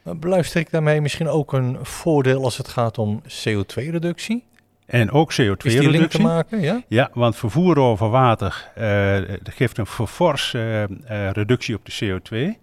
Beluister 0.03 0.61
ik 0.61 0.71
daarmee 0.71 1.01
misschien 1.01 1.29
ook 1.29 1.53
een 1.53 1.79
voordeel 1.83 2.45
als 2.45 2.57
het 2.57 2.69
gaat 2.69 2.99
om 2.99 3.23
CO2-reductie? 3.23 4.45
En 4.91 5.11
ook 5.11 5.29
Is 5.29 5.37
die 5.37 5.47
link 5.47 5.61
te 5.61 5.79
CO2-reductie. 5.79 6.23
maken? 6.23 6.61
Ja? 6.61 6.83
Ja, 6.89 7.11
want 7.13 7.37
vervoer 7.37 7.79
over 7.79 8.11
water 8.11 8.71
eh, 8.75 9.17
geeft 9.45 9.79
een 9.79 9.87
fors 9.87 10.55
eh, 10.55 10.83
eh, 10.83 10.91
reductie 11.33 11.75
op 11.75 11.85
de 11.85 11.93
CO2. 11.93 12.59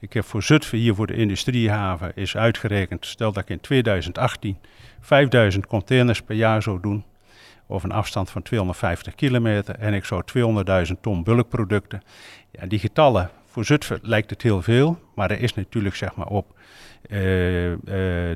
Ik 0.00 0.12
heb 0.12 0.24
voor 0.24 0.42
Zutphen, 0.42 0.78
hier 0.78 0.94
voor 0.94 1.06
de 1.06 1.14
industriehaven, 1.14 2.12
is 2.14 2.36
uitgerekend, 2.36 3.06
stel 3.06 3.32
dat 3.32 3.42
ik 3.42 3.48
in 3.48 3.60
2018 3.60 4.58
5000 5.00 5.66
containers 5.66 6.22
per 6.22 6.36
jaar 6.36 6.62
zou 6.62 6.80
doen, 6.80 7.04
over 7.66 7.90
een 7.90 7.96
afstand 7.96 8.30
van 8.30 8.42
250 8.42 9.14
kilometer, 9.14 9.74
en 9.74 9.94
ik 9.94 10.04
zou 10.04 10.22
200.000 10.86 10.92
ton 11.00 11.22
bulkproducten. 11.22 12.02
Ja, 12.50 12.66
die 12.66 12.78
getallen, 12.78 13.30
voor 13.50 13.64
Zutphen 13.64 13.98
lijkt 14.02 14.30
het 14.30 14.42
heel 14.42 14.62
veel, 14.62 14.98
maar 15.14 15.30
er 15.30 15.40
is 15.40 15.54
natuurlijk 15.54 15.94
zeg 15.94 16.14
maar 16.14 16.26
op 16.26 16.58
eh, 17.08 17.72
eh, 17.72 17.78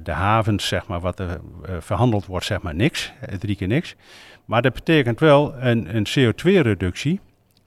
de 0.03 0.13
havens, 0.13 0.69
zeg 0.69 0.87
maar, 0.87 1.01
wat 1.01 1.19
er 1.19 1.29
eh, 1.29 1.37
verhandeld 1.81 2.27
wordt, 2.27 2.47
zeg 2.47 2.63
maar 2.63 2.75
niks, 2.75 3.13
drie 3.39 3.57
keer 3.57 3.69
niks. 3.69 3.95
Maar 4.45 4.63
dat 4.63 4.73
betekent 4.73 5.21
wel 5.21 5.55
een, 5.55 5.97
een 5.97 6.07
CO2-reductie. 6.07 7.21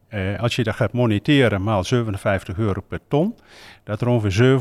Eh, 0.08 0.40
als 0.40 0.56
je 0.56 0.64
dat 0.64 0.76
gaat 0.76 0.94
moniteren 0.94 1.64
maal 1.64 1.84
57 1.84 2.58
euro 2.58 2.82
per 2.82 3.00
ton, 3.08 3.36
dat 3.84 4.02
er 4.02 4.08
ongeveer 4.08 4.60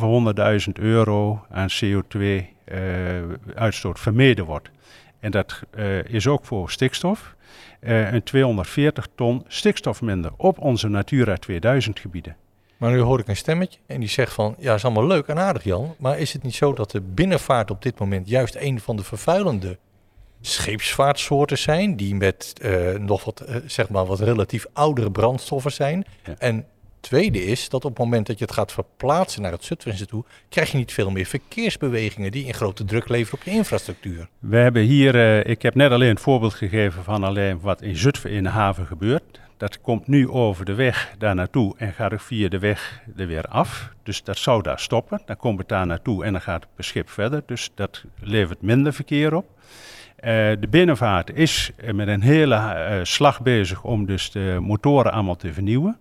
700.000 0.66 0.72
euro 0.72 1.44
aan 1.50 1.68
CO2-uitstoot 1.84 4.00
vermeden 4.00 4.44
wordt. 4.44 4.70
En 5.20 5.30
dat 5.30 5.62
is 6.06 6.26
ook 6.26 6.44
voor 6.44 6.70
stikstof. 6.70 7.34
Een 7.80 8.22
240 8.22 9.08
ton 9.14 9.44
stikstof 9.46 10.02
minder 10.02 10.30
op 10.36 10.58
onze 10.58 10.88
Natura 10.88 11.36
2000 11.36 12.00
gebieden. 12.00 12.36
Maar 12.76 12.90
nu 12.90 13.00
hoor 13.00 13.18
ik 13.18 13.28
een 13.28 13.36
stemmetje 13.36 13.78
en 13.86 14.00
die 14.00 14.08
zegt 14.08 14.32
van, 14.32 14.54
ja, 14.58 14.74
is 14.74 14.84
allemaal 14.84 15.06
leuk 15.06 15.26
en 15.26 15.38
aardig 15.38 15.64
Jan, 15.64 15.94
maar 15.98 16.18
is 16.18 16.32
het 16.32 16.42
niet 16.42 16.54
zo 16.54 16.72
dat 16.72 16.90
de 16.90 17.00
binnenvaart 17.00 17.70
op 17.70 17.82
dit 17.82 17.98
moment 17.98 18.28
juist 18.28 18.54
een 18.54 18.80
van 18.80 18.96
de 18.96 19.04
vervuilende 19.04 19.78
scheepsvaartsoorten 20.40 21.58
zijn, 21.58 21.96
die 21.96 22.14
met 22.14 22.52
eh, 22.60 22.92
nog 22.94 23.24
wat, 23.24 23.40
eh, 23.40 23.56
zeg 23.66 23.88
maar, 23.88 24.06
wat 24.06 24.20
relatief 24.20 24.66
oudere 24.72 25.10
brandstoffen 25.10 25.72
zijn 25.72 26.04
Ja. 26.24 26.34
en 26.38 26.66
tweede 27.00 27.44
is 27.44 27.68
dat 27.68 27.84
op 27.84 27.90
het 27.90 27.98
moment 27.98 28.26
dat 28.26 28.38
je 28.38 28.44
het 28.44 28.54
gaat 28.54 28.72
verplaatsen 28.72 29.42
naar 29.42 29.52
het 29.52 29.64
Zutphense 29.64 30.06
toe, 30.06 30.24
krijg 30.48 30.70
je 30.70 30.76
niet 30.76 30.92
veel 30.92 31.10
meer 31.10 31.24
verkeersbewegingen 31.24 32.30
die 32.30 32.44
in 32.46 32.54
grote 32.54 32.84
druk 32.84 33.08
leveren 33.08 33.38
op 33.38 33.44
je 33.44 33.50
infrastructuur. 33.50 34.28
We 34.38 34.56
hebben 34.56 34.82
hier, 34.82 35.14
uh, 35.14 35.44
ik 35.44 35.62
heb 35.62 35.74
net 35.74 35.90
alleen 35.90 36.10
een 36.10 36.18
voorbeeld 36.18 36.54
gegeven 36.54 37.04
van 37.04 37.24
alleen 37.24 37.60
wat 37.60 37.82
in 37.82 37.96
Zutphen 37.96 38.30
in 38.30 38.42
de 38.42 38.48
haven 38.48 38.86
gebeurt. 38.86 39.40
Dat 39.56 39.80
komt 39.80 40.06
nu 40.06 40.28
over 40.28 40.64
de 40.64 40.74
weg 40.74 41.14
daar 41.18 41.34
naartoe 41.34 41.74
en 41.76 41.92
gaat 41.92 42.12
ook 42.12 42.20
via 42.20 42.48
de 42.48 42.58
weg 42.58 43.00
er 43.16 43.26
weer 43.26 43.44
af. 43.44 43.92
Dus 44.02 44.22
dat 44.22 44.38
zou 44.38 44.62
daar 44.62 44.78
stoppen. 44.78 45.22
Dan 45.26 45.36
komt 45.36 45.58
het 45.58 45.68
daar 45.68 45.86
naartoe 45.86 46.24
en 46.24 46.32
dan 46.32 46.40
gaat 46.40 46.66
het 46.76 46.84
schip 46.84 47.10
verder. 47.10 47.42
Dus 47.46 47.70
dat 47.74 48.04
levert 48.20 48.62
minder 48.62 48.92
verkeer 48.92 49.34
op. 49.34 49.46
Uh, 49.46 50.32
de 50.60 50.66
binnenvaart 50.70 51.36
is 51.36 51.70
met 51.92 52.08
een 52.08 52.22
hele 52.22 52.54
uh, 52.54 52.98
slag 53.02 53.42
bezig 53.42 53.82
om 53.84 54.06
dus 54.06 54.30
de 54.30 54.58
motoren 54.60 55.12
allemaal 55.12 55.36
te 55.36 55.52
vernieuwen. 55.52 55.98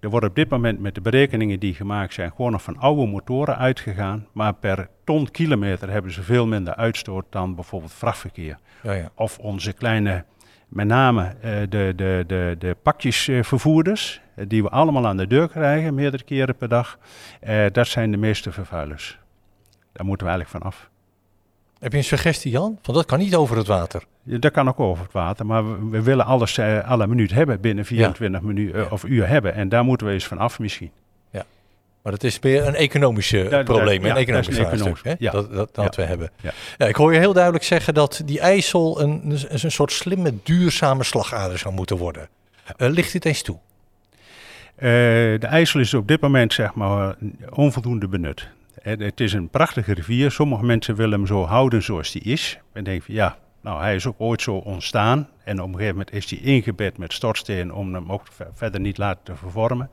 Er 0.00 0.10
wordt 0.10 0.26
op 0.26 0.34
dit 0.34 0.48
moment 0.48 0.80
met 0.80 0.94
de 0.94 1.00
berekeningen 1.00 1.60
die 1.60 1.74
gemaakt 1.74 2.14
zijn 2.14 2.30
gewoon 2.30 2.52
nog 2.52 2.62
van 2.62 2.78
oude 2.78 3.06
motoren 3.06 3.58
uitgegaan. 3.58 4.26
Maar 4.32 4.54
per 4.54 4.88
ton 5.04 5.30
kilometer 5.30 5.90
hebben 5.90 6.12
ze 6.12 6.22
veel 6.22 6.46
minder 6.46 6.74
uitstoot 6.74 7.24
dan 7.30 7.54
bijvoorbeeld 7.54 7.92
vrachtverkeer. 7.92 8.58
Ja, 8.82 8.92
ja. 8.92 9.10
Of 9.14 9.38
onze 9.38 9.72
kleine, 9.72 10.24
met 10.68 10.86
name 10.86 11.22
uh, 11.22 11.60
de, 11.68 11.92
de, 11.96 12.24
de, 12.26 12.56
de 12.58 12.76
pakjesvervoerders, 12.82 14.20
uh, 14.36 14.44
die 14.48 14.62
we 14.62 14.68
allemaal 14.68 15.06
aan 15.06 15.16
de 15.16 15.26
deur 15.26 15.48
krijgen, 15.48 15.94
meerdere 15.94 16.24
keren 16.24 16.56
per 16.56 16.68
dag. 16.68 16.98
Dat 17.72 17.86
zijn 17.86 18.10
de 18.10 18.16
meeste 18.16 18.52
vervuilers. 18.52 19.18
Daar 19.92 20.06
moeten 20.06 20.26
we 20.26 20.32
eigenlijk 20.32 20.64
van 20.64 20.72
af. 20.72 20.90
Heb 21.78 21.92
je 21.92 21.98
een 21.98 22.04
suggestie, 22.04 22.50
Jan? 22.50 22.78
Want 22.82 22.98
dat 22.98 23.06
kan 23.06 23.18
niet 23.18 23.34
over 23.34 23.56
het 23.56 23.66
water. 23.66 24.02
Dat 24.22 24.52
kan 24.52 24.68
ook 24.68 24.80
over 24.80 25.04
het 25.04 25.12
water, 25.12 25.46
maar 25.46 25.80
we, 25.80 25.88
we 25.88 26.02
willen 26.02 26.24
alles 26.24 26.58
alle 26.84 27.06
minuut 27.06 27.30
hebben, 27.30 27.60
binnen 27.60 27.84
24 27.84 28.42
ja. 28.74 28.86
of 28.90 29.04
uur 29.04 29.28
hebben. 29.28 29.54
En 29.54 29.68
daar 29.68 29.84
moeten 29.84 30.06
we 30.06 30.12
eens 30.12 30.26
van 30.26 30.38
af 30.38 30.58
misschien. 30.58 30.90
Maar 32.02 32.12
dat 32.12 32.22
is 32.22 32.40
meer 32.40 32.66
een 32.66 32.74
economische 32.74 33.46
ja, 33.50 33.62
probleem, 33.62 34.04
ja, 34.04 34.10
een 34.10 34.16
economisch 34.16 34.56
vraagstuk 34.56 35.00
hè? 35.02 35.14
Dat, 35.30 35.52
dat, 35.52 35.74
dat 35.74 35.96
we 35.96 36.02
hebben. 36.02 36.30
Ja. 36.78 36.86
ik 36.86 36.96
hoor 36.96 37.12
je 37.12 37.18
heel 37.18 37.32
duidelijk 37.32 37.64
zeggen 37.64 37.94
dat 37.94 38.22
die 38.24 38.40
IJssel 38.40 39.00
een, 39.00 39.20
een, 39.24 39.38
een 39.62 39.70
soort 39.70 39.92
slimme, 39.92 40.34
duurzame 40.42 41.04
slagader 41.04 41.58
zou 41.58 41.74
moeten 41.74 41.96
worden. 41.96 42.28
Uh, 42.76 42.88
ligt 42.88 43.12
dit 43.12 43.24
eens 43.24 43.42
toe? 43.42 43.58
de 44.76 45.46
IJssel 45.46 45.80
is 45.80 45.94
op 45.94 46.08
dit 46.08 46.20
moment 46.20 46.52
zeg 46.52 46.74
maar 46.74 47.16
onvoldoende 47.50 48.08
benut. 48.08 48.48
Het 48.82 49.20
is 49.20 49.32
een 49.32 49.48
prachtige 49.48 49.94
rivier. 49.94 50.30
Sommige 50.30 50.64
mensen 50.64 50.94
willen 50.94 51.18
hem 51.18 51.26
zo 51.26 51.44
houden 51.44 51.82
zoals 51.82 52.12
die 52.12 52.22
is. 52.22 52.58
En 52.72 52.84
denken 52.84 53.04
van 53.04 53.14
ja, 53.14 53.38
nou 53.60 53.80
hij 53.80 53.94
is 53.94 54.06
ook 54.06 54.14
ooit 54.18 54.42
zo 54.42 54.54
ontstaan. 54.54 55.28
En 55.44 55.60
op 55.60 55.66
een 55.66 55.72
gegeven 55.72 55.96
moment 55.96 56.12
is 56.12 56.30
hij 56.30 56.38
ingebed 56.38 56.98
met 56.98 57.12
stortsteen 57.12 57.72
om 57.72 57.94
hem 57.94 58.12
ook 58.12 58.22
verder 58.54 58.80
niet 58.80 58.98
laten 58.98 59.36
vervormen. 59.36 59.90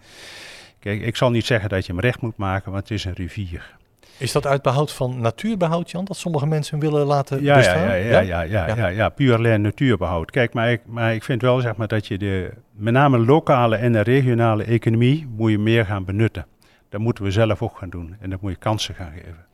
Kijk, 0.85 1.01
ik 1.01 1.15
zal 1.15 1.31
niet 1.31 1.45
zeggen 1.45 1.69
dat 1.69 1.85
je 1.85 1.91
hem 1.91 2.01
recht 2.01 2.21
moet 2.21 2.37
maken, 2.37 2.71
want 2.71 2.83
het 2.83 2.91
is 2.91 3.05
een 3.05 3.13
rivier. 3.13 3.75
Is 4.17 4.31
dat 4.31 4.45
uit 4.45 4.61
behoud 4.61 4.91
van 4.91 5.21
natuurbehoud, 5.21 5.91
Jan? 5.91 6.05
Dat 6.05 6.17
sommige 6.17 6.47
mensen 6.47 6.79
willen 6.79 7.05
laten 7.05 7.43
ja, 7.43 7.55
bestaan? 7.55 7.81
Ja, 7.81 7.93
ja, 7.93 8.19
ja, 8.19 8.19
ja, 8.19 8.41
ja, 8.41 8.75
ja, 8.75 8.87
ja, 8.87 9.09
puur 9.09 9.35
alleen 9.35 9.61
natuurbehoud. 9.61 10.31
Kijk, 10.31 10.53
maar 10.53 10.71
ik, 10.71 10.81
maar 10.85 11.13
ik 11.13 11.23
vind 11.23 11.41
wel 11.41 11.59
zeg 11.59 11.75
maar, 11.75 11.87
dat 11.87 12.07
je 12.07 12.17
de, 12.17 12.53
met 12.71 12.93
name 12.93 13.17
lokale 13.17 13.75
en 13.75 13.91
de 13.91 14.01
regionale 14.01 14.63
economie 14.63 15.27
moet 15.27 15.51
je 15.51 15.57
meer 15.57 15.85
gaan 15.85 16.05
benutten. 16.05 16.45
Dat 16.89 16.99
moeten 16.99 17.23
we 17.23 17.31
zelf 17.31 17.61
ook 17.61 17.77
gaan 17.77 17.89
doen 17.89 18.15
en 18.19 18.29
dat 18.29 18.41
moet 18.41 18.51
je 18.51 18.57
kansen 18.57 18.95
gaan 18.95 19.11
geven. 19.11 19.45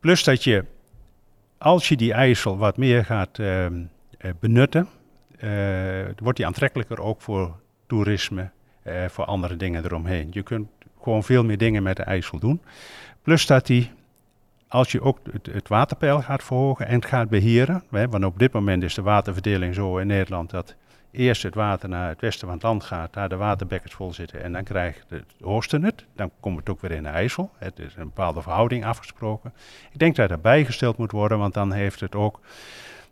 Plus 0.00 0.24
dat 0.24 0.44
je, 0.44 0.64
als 1.58 1.88
je 1.88 1.96
die 1.96 2.12
IJssel 2.12 2.56
wat 2.56 2.76
meer 2.76 3.04
gaat 3.04 3.38
uh, 3.38 3.66
benutten, 4.40 4.88
uh, 5.40 5.50
wordt 6.16 6.36
die 6.36 6.46
aantrekkelijker 6.46 7.00
ook 7.00 7.20
voor 7.20 7.56
toerisme, 7.86 8.50
uh, 8.84 9.04
voor 9.08 9.24
andere 9.24 9.56
dingen 9.56 9.84
eromheen. 9.84 10.28
Je 10.30 10.42
kunt 10.42 10.68
gewoon 11.02 11.24
veel 11.24 11.44
meer 11.44 11.58
dingen 11.58 11.82
met 11.82 11.96
de 11.96 12.02
IJssel 12.02 12.38
doen. 12.38 12.62
Plus 13.22 13.46
dat 13.46 13.66
die, 13.66 13.90
als 14.68 14.92
je 14.92 15.00
ook 15.00 15.18
het, 15.32 15.46
het 15.46 15.68
waterpeil 15.68 16.22
gaat 16.22 16.42
verhogen 16.42 16.86
en 16.86 16.94
het 16.94 17.06
gaat 17.06 17.28
beheren, 17.28 17.82
hè, 17.90 18.08
want 18.08 18.24
op 18.24 18.38
dit 18.38 18.52
moment 18.52 18.82
is 18.82 18.94
de 18.94 19.02
waterverdeling 19.02 19.74
zo 19.74 19.98
in 19.98 20.06
Nederland 20.06 20.50
dat 20.50 20.74
eerst 21.10 21.42
het 21.42 21.54
water 21.54 21.88
naar 21.88 22.08
het 22.08 22.20
westen 22.20 22.46
van 22.46 22.56
het 22.56 22.62
land 22.62 22.84
gaat, 22.84 23.12
daar 23.12 23.28
de 23.28 23.36
waterbekkers 23.36 23.94
vol 23.94 24.12
zitten 24.12 24.42
en 24.42 24.52
dan 24.52 24.64
krijgt 24.64 25.04
het 25.08 25.34
oosten 25.40 25.82
het. 25.82 26.04
Dan 26.16 26.30
komt 26.40 26.58
het 26.58 26.68
ook 26.68 26.80
weer 26.80 26.90
in 26.90 27.02
de 27.02 27.08
IJssel. 27.08 27.50
Het 27.58 27.78
is 27.78 27.94
een 27.96 28.04
bepaalde 28.04 28.42
verhouding 28.42 28.84
afgesproken. 28.84 29.52
Ik 29.92 29.98
denk 29.98 30.16
dat 30.16 30.28
dat 30.28 30.42
bijgesteld 30.42 30.96
moet 30.96 31.12
worden, 31.12 31.38
want 31.38 31.54
dan 31.54 31.72
heeft 31.72 32.00
het 32.00 32.14
ook 32.14 32.40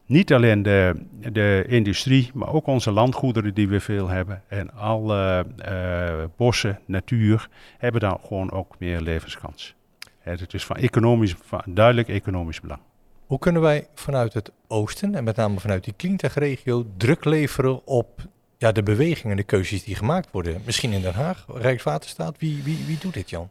niet 0.07 0.33
alleen 0.33 0.63
de, 0.63 1.07
de 1.33 1.65
industrie, 1.69 2.31
maar 2.35 2.53
ook 2.53 2.67
onze 2.67 2.91
landgoederen 2.91 3.55
die 3.55 3.69
we 3.69 3.81
veel 3.81 4.09
hebben 4.09 4.43
en 4.49 4.75
alle 4.75 5.47
uh, 5.69 6.25
bossen, 6.37 6.79
natuur, 6.87 7.49
hebben 7.79 8.01
dan 8.01 8.19
gewoon 8.27 8.51
ook 8.51 8.75
meer 8.79 9.01
levenskans. 9.01 9.75
Het 10.19 10.55
is 10.55 10.65
van 10.65 10.77
economisch, 10.77 11.35
duidelijk 11.65 12.09
economisch 12.09 12.61
belang. 12.61 12.81
Hoe 13.27 13.39
kunnen 13.39 13.63
wij 13.63 13.87
vanuit 13.95 14.33
het 14.35 14.53
oosten 14.69 15.15
en 15.15 15.25
met 15.25 15.37
name 15.37 15.61
vanuit 15.61 15.85
die 15.85 15.95
cleantech-regio 15.97 16.87
druk 16.97 17.25
leveren 17.25 17.87
op 17.87 18.27
ja, 18.59 18.73
de 18.73 18.83
bewegingen 18.83 19.31
en 19.31 19.37
de 19.37 19.43
keuzes 19.43 19.85
die 19.85 19.95
gemaakt 19.95 20.31
worden? 20.31 20.63
Misschien 20.65 20.93
in 20.93 21.03
Den 21.03 21.15
Haag, 21.15 21.45
Rijkswaterstaat. 21.49 22.39
Wie, 22.39 22.63
wie, 22.63 22.79
wie 22.87 22.99
doet 22.99 23.15
dit, 23.15 23.31
Jan? 23.31 23.51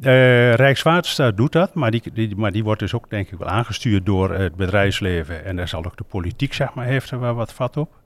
Uh, 0.00 0.54
Rijkswaterstaat 0.54 1.36
doet 1.36 1.52
dat, 1.52 1.74
maar 1.74 1.90
die, 1.90 2.02
die, 2.12 2.36
maar 2.36 2.52
die 2.52 2.64
wordt 2.64 2.80
dus 2.80 2.94
ook 2.94 3.10
denk 3.10 3.30
ik 3.30 3.38
wel 3.38 3.48
aangestuurd 3.48 4.06
door 4.06 4.34
het 4.34 4.54
bedrijfsleven. 4.56 5.44
En 5.44 5.56
daar 5.56 5.68
zal 5.68 5.84
ook 5.84 5.96
de 5.96 6.04
politiek, 6.04 6.52
zeg 6.52 6.74
maar, 6.74 6.86
heeft 6.86 7.10
er 7.10 7.20
wel 7.20 7.34
wat 7.34 7.52
vat 7.52 7.76
op. 7.76 8.00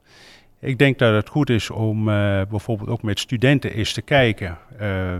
Ik 0.59 0.77
denk 0.77 0.99
dat 0.99 1.13
het 1.13 1.29
goed 1.29 1.49
is 1.49 1.69
om 1.69 2.09
uh, 2.09 2.41
bijvoorbeeld 2.49 2.89
ook 2.89 3.01
met 3.01 3.19
studenten 3.19 3.73
eens 3.73 3.93
te 3.93 4.01
kijken... 4.01 4.57
Uh, 4.81 5.17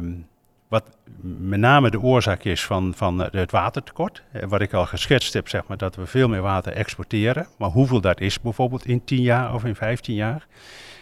wat 0.74 0.98
met 1.22 1.60
name 1.60 1.90
de 1.90 2.02
oorzaak 2.02 2.44
is 2.44 2.66
van, 2.66 2.94
van 2.96 3.20
het 3.20 3.52
watertekort. 3.52 4.24
Eh, 4.32 4.48
wat 4.48 4.62
ik 4.62 4.74
al 4.74 4.86
geschetst 4.86 5.34
heb, 5.34 5.50
zeg 5.50 5.68
maar, 5.68 5.78
dat 5.78 5.96
we 5.96 6.06
veel 6.06 6.28
meer 6.28 6.42
water 6.42 6.74
exporteren. 6.74 7.48
Maar 7.58 7.70
hoeveel 7.70 8.02
dat 8.02 8.22
is 8.22 8.42
bijvoorbeeld 8.42 8.86
in 8.86 9.04
10 9.04 9.22
jaar 9.22 9.54
of 9.54 9.66
in 9.66 9.76
15 9.76 10.16
jaar. 10.16 10.48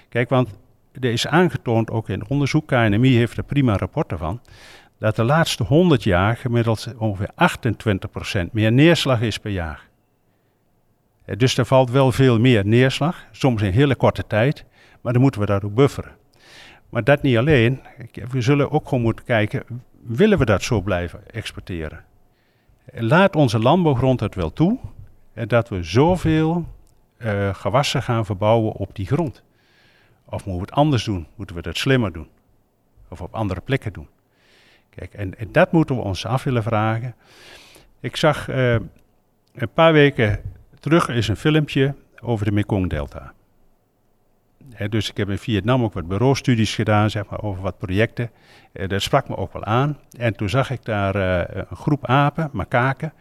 Kijk, 0.09 0.29
want 0.29 0.49
er 0.93 1.11
is 1.11 1.27
aangetoond, 1.27 1.91
ook 1.91 2.09
in 2.09 2.27
onderzoek, 2.27 2.67
KNMI 2.67 3.15
heeft 3.15 3.37
er 3.37 3.43
prima 3.43 3.77
rapporten 3.77 4.17
van, 4.17 4.41
dat 5.01 5.15
de 5.15 5.23
laatste 5.23 5.63
100 5.63 6.03
jaar 6.03 6.37
gemiddeld 6.37 6.93
ongeveer 6.97 7.29
28% 8.47 8.51
meer 8.51 8.71
neerslag 8.71 9.21
is 9.21 9.37
per 9.37 9.51
jaar. 9.51 9.87
Eh, 11.25 11.37
dus 11.37 11.57
er 11.57 11.65
valt 11.65 11.89
wel 11.89 12.11
veel 12.11 12.39
meer 12.39 12.65
neerslag, 12.65 13.25
soms 13.31 13.61
in 13.61 13.71
hele 13.71 13.95
korte 13.95 14.27
tijd, 14.27 14.65
maar 15.01 15.13
dan 15.13 15.21
moeten 15.21 15.41
we 15.41 15.47
dat 15.47 15.63
ook 15.63 15.73
bufferen. 15.73 16.11
Maar 16.89 17.03
dat 17.03 17.21
niet 17.21 17.37
alleen. 17.37 17.81
We 18.29 18.41
zullen 18.41 18.71
ook 18.71 18.87
gewoon 18.87 19.03
moeten 19.03 19.25
kijken, 19.25 19.63
willen 20.03 20.37
we 20.37 20.45
dat 20.45 20.63
zo 20.63 20.81
blijven 20.81 21.31
exporteren? 21.31 22.03
Laat 22.93 23.35
onze 23.35 23.59
landbouwgrond 23.59 24.19
het 24.19 24.35
wel 24.35 24.53
toe 24.53 24.79
dat 25.47 25.69
we 25.69 25.83
zoveel 25.83 26.65
uh, 27.17 27.53
gewassen 27.53 28.03
gaan 28.03 28.25
verbouwen 28.25 28.73
op 28.73 28.95
die 28.95 29.05
grond? 29.05 29.43
Of 30.25 30.45
moeten 30.45 30.53
we 30.53 30.59
het 30.59 30.71
anders 30.71 31.03
doen? 31.03 31.27
Moeten 31.35 31.55
we 31.55 31.61
dat 31.61 31.77
slimmer 31.77 32.11
doen? 32.11 32.27
Of 33.09 33.21
op 33.21 33.33
andere 33.33 33.61
plekken 33.61 33.93
doen? 33.93 34.07
Kijk, 34.95 35.13
en, 35.13 35.37
en 35.37 35.47
dat 35.51 35.71
moeten 35.71 35.95
we 35.95 36.01
ons 36.01 36.25
af 36.25 36.43
willen 36.43 36.63
vragen. 36.63 37.15
Ik 37.99 38.15
zag 38.15 38.49
uh, 38.49 38.73
een 39.53 39.71
paar 39.73 39.93
weken 39.93 40.39
terug 40.79 41.09
is 41.09 41.27
een 41.27 41.35
filmpje 41.35 41.95
over 42.21 42.45
de 42.45 42.51
Mekong-delta 42.51 43.33
dus 44.89 45.09
ik 45.09 45.17
heb 45.17 45.29
in 45.29 45.37
Vietnam 45.37 45.83
ook 45.83 45.93
wat 45.93 46.07
bureaustudies 46.07 46.75
gedaan, 46.75 47.09
zeg 47.09 47.29
maar, 47.29 47.43
over 47.43 47.61
wat 47.61 47.77
projecten. 47.77 48.29
Uh, 48.73 48.87
dat 48.87 49.01
sprak 49.01 49.29
me 49.29 49.37
ook 49.37 49.53
wel 49.53 49.63
aan. 49.63 49.97
En 50.17 50.35
toen 50.35 50.49
zag 50.49 50.69
ik 50.69 50.85
daar 50.85 51.15
uh, 51.15 51.63
een 51.69 51.75
groep 51.75 52.07
apen, 52.07 52.49
makaken, 52.51 53.13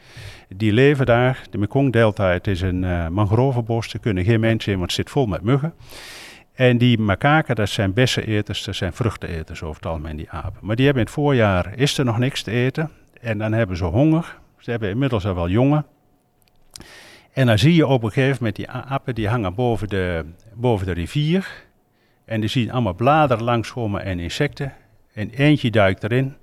die 0.49 0.73
leven 0.73 1.07
daar. 1.07 1.43
De 1.51 1.59
Mekong-delta, 1.59 2.31
het 2.31 2.47
is 2.47 2.61
een 2.61 3.13
mangrovenbos, 3.13 3.93
er 3.93 3.99
kunnen 3.99 4.25
geen 4.25 4.41
mensen 4.41 4.73
in, 4.73 4.79
want 4.79 4.91
het 4.91 5.01
zit 5.01 5.11
vol 5.11 5.27
met 5.27 5.43
muggen. 5.43 5.75
En 6.55 6.79
die 6.79 6.99
makaken, 6.99 7.55
dat 7.55 7.69
zijn 7.69 7.93
besseneters, 7.93 8.65
dat 8.65 8.75
zijn 8.75 8.93
vruchteneters 8.93 9.63
over 9.63 9.77
het 9.77 9.87
algemeen, 9.87 10.17
die 10.17 10.31
apen. 10.31 10.59
Maar 10.61 10.77
die 10.77 10.85
hebben 10.85 11.03
in 11.03 11.09
het 11.09 11.19
voorjaar, 11.19 11.79
is 11.79 11.99
er 11.99 12.05
nog 12.05 12.19
niks 12.19 12.43
te 12.43 12.51
eten. 12.51 12.91
En 13.21 13.39
dan 13.39 13.53
hebben 13.53 13.77
ze 13.77 13.85
honger. 13.85 14.39
Ze 14.59 14.71
hebben 14.71 14.89
inmiddels 14.89 15.27
al 15.27 15.35
wel 15.35 15.49
jongen. 15.49 15.87
En 17.33 17.47
dan 17.47 17.59
zie 17.59 17.75
je 17.75 17.87
op 17.87 18.03
een 18.03 18.13
gegeven 18.13 18.37
moment 18.39 18.57
die 18.57 18.69
apen 18.71 19.15
die 19.15 19.29
hangen 19.29 19.55
boven 19.55 19.89
de, 19.89 20.25
boven 20.55 20.87
de 20.87 20.93
rivier. 20.93 21.49
En 22.25 22.41
die 22.41 22.49
zien 22.49 22.73
allemaal 22.73 22.95
bladeren 22.95 23.45
langskomen 23.45 24.03
en 24.03 24.19
insecten. 24.19 24.73
En 25.13 25.31
eentje 25.31 25.71
duikt 25.71 26.03
erin. 26.03 26.37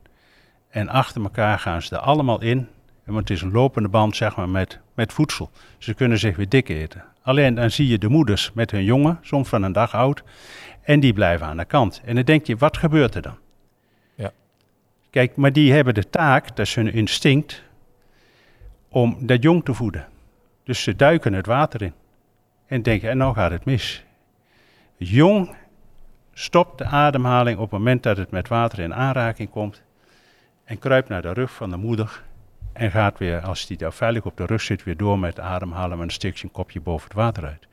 En 0.70 0.90
achter 0.90 1.22
elkaar 1.22 1.60
gaan 1.60 1.82
ze 1.82 1.96
er 1.96 2.02
allemaal 2.02 2.42
in. 2.42 2.68
Want 3.08 3.20
het 3.20 3.30
is 3.30 3.42
een 3.42 3.52
lopende 3.52 3.90
band 3.90 4.16
zeg 4.16 4.36
maar, 4.36 4.50
met, 4.50 4.80
met 4.94 5.14
voedsel. 5.14 5.52
Ze 5.78 5.94
kunnen 5.94 6.20
zich 6.20 6.36
weer 6.36 6.50
dik 6.50 6.70
eten. 6.70 7.04
Alleen 7.22 7.56
dan 7.56 7.72
zie 7.72 7.88
je 7.88 7.98
de 7.98 8.10
moeders 8.10 8.52
met 8.54 8.72
hun 8.72 8.84
jongen, 8.84 9.20
soms 9.22 9.50
van 9.50 9.64
een 9.64 9.72
dag 9.72 9.94
oud. 9.94 10.24
En 10.82 11.00
die 11.00 11.14
blijven 11.14 11.48
aan 11.48 11.58
de 11.58 11.66
kant. 11.66 12.02
En 12.06 12.16
dan 12.16 12.24
denk 12.24 12.46
je, 12.46 12.58
wat 12.58 12.78
gebeurt 12.78 13.16
er 13.16 13.22
dan? 13.22 13.38
Ja. 14.16 14.32
Kijk, 15.10 15.36
maar 15.36 15.54
die 15.54 15.74
hebben 15.74 15.94
de 15.94 16.10
taak, 16.10 16.48
dat 16.48 16.66
is 16.66 16.76
hun 16.76 16.94
instinct, 16.94 17.64
om 18.90 19.18
dat 19.20 19.44
jong 19.44 19.66
te 19.66 19.74
voeden. 19.74 20.08
Dus 20.64 20.84
ze 20.84 20.96
duiken 20.96 21.34
het 21.34 21.46
water 21.46 21.82
in. 21.82 21.94
En 22.66 22.82
denken, 22.82 23.10
en 23.10 23.18
nou 23.18 23.34
gaat 23.34 23.52
het 23.52 23.66
mis. 23.66 24.04
Jong 24.98 25.56
Stop 26.40 26.78
de 26.78 26.86
ademhaling 26.86 27.58
op 27.58 27.64
het 27.64 27.80
moment 27.80 28.04
dat 28.04 28.18
het 28.18 28.32
met 28.32 28.48
water 28.48 28.80
in 28.80 28.94
aanraking 28.94 29.50
komt. 29.50 29.82
En 30.64 30.80
kruip 30.80 31.10
naar 31.10 31.22
de 31.22 31.34
rug 31.34 31.52
van 31.52 31.70
de 31.70 31.78
moeder. 31.78 32.24
En 32.78 32.92
gaat 32.92 33.18
weer, 33.18 33.42
als 33.42 33.66
die 33.66 33.78
daar 33.78 33.94
veilig 33.94 34.26
op 34.26 34.38
de 34.38 34.46
rug 34.46 34.62
zit, 34.62 34.84
weer 34.84 34.98
door 34.98 35.20
met 35.20 35.40
ademhalen. 35.40 36.02
En 36.02 36.10
steekt 36.10 36.44
een 36.44 36.52
kopje 36.52 36.82
boven 36.82 37.08
het 37.08 37.18
water 37.18 37.46
uit. 37.46 37.68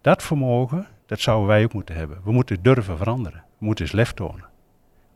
Dat 0.00 0.22
vermogen, 0.22 0.86
dat 1.06 1.20
zouden 1.20 1.46
wij 1.48 1.64
ook 1.64 1.72
moeten 1.72 1.94
hebben. 1.94 2.20
We 2.24 2.32
moeten 2.32 2.62
durven 2.62 2.96
veranderen. 2.96 3.44
We 3.58 3.64
moeten 3.64 3.84
eens 3.84 3.94
lef 3.94 4.12
tonen. 4.12 4.44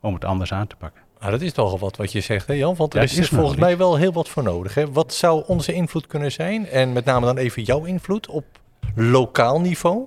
Om 0.00 0.14
het 0.14 0.24
anders 0.24 0.52
aan 0.52 0.66
te 0.66 0.76
pakken. 0.76 1.02
Nou, 1.18 1.30
dat 1.30 1.40
is 1.40 1.52
toch 1.52 1.80
wat 1.80 1.96
wat 1.96 2.12
je 2.12 2.20
zegt, 2.20 2.46
hè 2.46 2.54
Jan? 2.54 2.74
Want 2.76 2.94
er 2.94 3.02
is, 3.02 3.18
is 3.18 3.28
volgens 3.28 3.60
mij 3.60 3.76
wel 3.76 3.96
heel 3.96 4.12
wat 4.12 4.28
voor 4.28 4.42
nodig. 4.42 4.74
Hè? 4.74 4.92
Wat 4.92 5.14
zou 5.14 5.44
onze 5.46 5.72
invloed 5.72 6.06
kunnen 6.06 6.32
zijn? 6.32 6.66
En 6.66 6.92
met 6.92 7.04
name 7.04 7.26
dan 7.26 7.36
even 7.36 7.62
jouw 7.62 7.84
invloed 7.84 8.28
op 8.28 8.44
lokaal 8.94 9.60
niveau? 9.60 10.06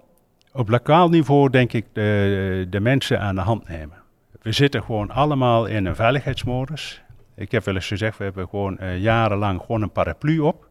Op 0.53 0.69
lokaal 0.69 1.09
niveau 1.09 1.49
denk 1.49 1.73
ik 1.73 1.85
de, 1.93 2.67
de 2.69 2.79
mensen 2.79 3.19
aan 3.19 3.35
de 3.35 3.41
hand 3.41 3.67
nemen. 3.67 3.97
We 4.41 4.51
zitten 4.51 4.83
gewoon 4.83 5.11
allemaal 5.11 5.65
in 5.65 5.85
een 5.85 5.95
veiligheidsmodus. 5.95 7.01
Ik 7.39 7.51
heb 7.51 7.63
wel 7.63 7.75
eens 7.75 7.87
gezegd, 7.87 8.17
we 8.17 8.23
hebben 8.23 8.47
gewoon 8.47 8.77
uh, 8.81 8.97
jarenlang 8.97 9.61
gewoon 9.61 9.81
een 9.81 9.91
paraplu 9.91 10.39
op. 10.39 10.67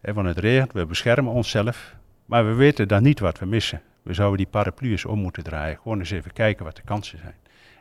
Hè, 0.00 0.12
het 0.12 0.38
regent, 0.38 0.72
we 0.72 0.86
beschermen 0.86 1.32
onszelf. 1.32 1.94
Maar 2.24 2.46
we 2.46 2.52
weten 2.52 2.88
dan 2.88 3.02
niet 3.02 3.20
wat 3.20 3.38
we 3.38 3.46
missen. 3.46 3.82
We 4.02 4.14
zouden 4.14 4.36
die 4.36 4.46
paraplu 4.46 4.90
eens 4.90 5.04
om 5.04 5.18
moeten 5.18 5.42
draaien. 5.42 5.78
Gewoon 5.82 5.98
eens 5.98 6.10
even 6.10 6.32
kijken 6.32 6.64
wat 6.64 6.76
de 6.76 6.82
kansen 6.82 7.18
zijn. 7.18 7.34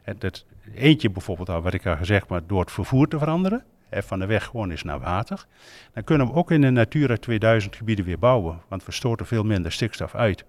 En 0.03 0.15
dat, 0.19 0.45
eentje 0.75 1.09
bijvoorbeeld, 1.09 1.47
wat 1.47 1.73
ik 1.73 1.85
al 1.85 1.95
gezegd, 1.95 2.27
maar 2.27 2.41
door 2.47 2.59
het 2.59 2.71
vervoer 2.71 3.07
te 3.07 3.17
veranderen. 3.17 3.63
Hè, 3.89 4.03
van 4.03 4.19
de 4.19 4.25
weg 4.25 4.45
gewoon 4.45 4.71
eens 4.71 4.83
naar 4.83 4.99
water. 4.99 5.45
Dan 5.93 6.03
kunnen 6.03 6.27
we 6.27 6.33
ook 6.33 6.51
in 6.51 6.61
de 6.61 6.69
Natura 6.69 7.17
2000 7.17 7.75
gebieden 7.75 8.05
weer 8.05 8.19
bouwen. 8.19 8.61
Want 8.67 8.85
we 8.85 8.91
stoten 8.91 9.25
veel 9.25 9.43
minder 9.43 9.71
stikstof 9.71 10.15
uit. 10.15 10.45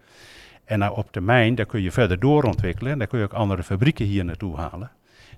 En 0.65 0.79
nou 0.79 0.97
op 0.97 1.13
termijn, 1.13 1.55
daar 1.55 1.67
kun 1.67 1.83
je 1.83 1.93
verder 1.93 2.19
doorontwikkelen. 2.19 2.93
En 2.93 2.99
daar 2.99 3.09
kun 3.09 3.19
je 3.19 3.25
ook 3.25 3.33
andere 3.33 3.63
fabrieken 3.63 4.05
hier 4.05 4.25
naartoe 4.25 4.57
halen. 4.57 4.91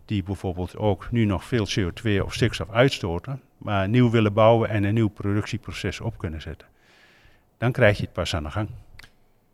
Die 0.08 0.22
bijvoorbeeld 0.22 0.76
ook 0.76 1.08
nu 1.10 1.24
nog 1.24 1.44
veel 1.44 1.66
CO2 1.68 2.22
of 2.24 2.34
stikstof 2.34 2.70
uitstoten. 2.70 3.40
Maar 3.58 3.88
nieuw 3.88 4.10
willen 4.10 4.32
bouwen 4.32 4.68
en 4.68 4.84
een 4.84 4.94
nieuw 4.94 5.08
productieproces 5.08 6.00
op 6.00 6.18
kunnen 6.18 6.40
zetten. 6.40 6.68
Dan 7.58 7.72
krijg 7.72 7.96
je 7.96 8.02
het 8.02 8.12
pas 8.12 8.34
aan 8.34 8.42
de 8.42 8.50
gang. 8.50 8.68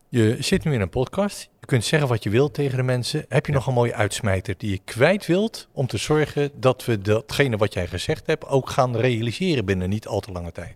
Je 0.08 0.37
zit 0.40 0.64
nu 0.64 0.73
in 0.73 0.80
een 0.80 0.88
podcast. 0.88 1.50
Je 1.61 1.66
kunt 1.66 1.84
zeggen 1.84 2.08
wat 2.08 2.23
je 2.23 2.30
wilt 2.30 2.54
tegen 2.54 2.76
de 2.76 2.82
mensen. 2.82 3.25
Heb 3.28 3.46
je 3.46 3.52
nog 3.52 3.66
een 3.66 3.75
mooie 3.75 3.94
uitsmijter 3.94 4.54
die 4.58 4.70
je 4.70 4.80
kwijt 4.84 5.26
wilt 5.26 5.68
om 5.73 5.87
te 5.87 5.96
zorgen 5.96 6.50
dat 6.54 6.84
we 6.84 6.99
datgene 6.99 7.56
wat 7.56 7.75
jij 7.75 7.87
gezegd 7.87 8.26
hebt 8.26 8.46
ook 8.46 8.70
gaan 8.70 8.96
realiseren 8.96 9.64
binnen 9.64 9.88
niet 9.88 10.06
al 10.06 10.20
te 10.20 10.32
lange 10.32 10.52
tijd? 10.52 10.75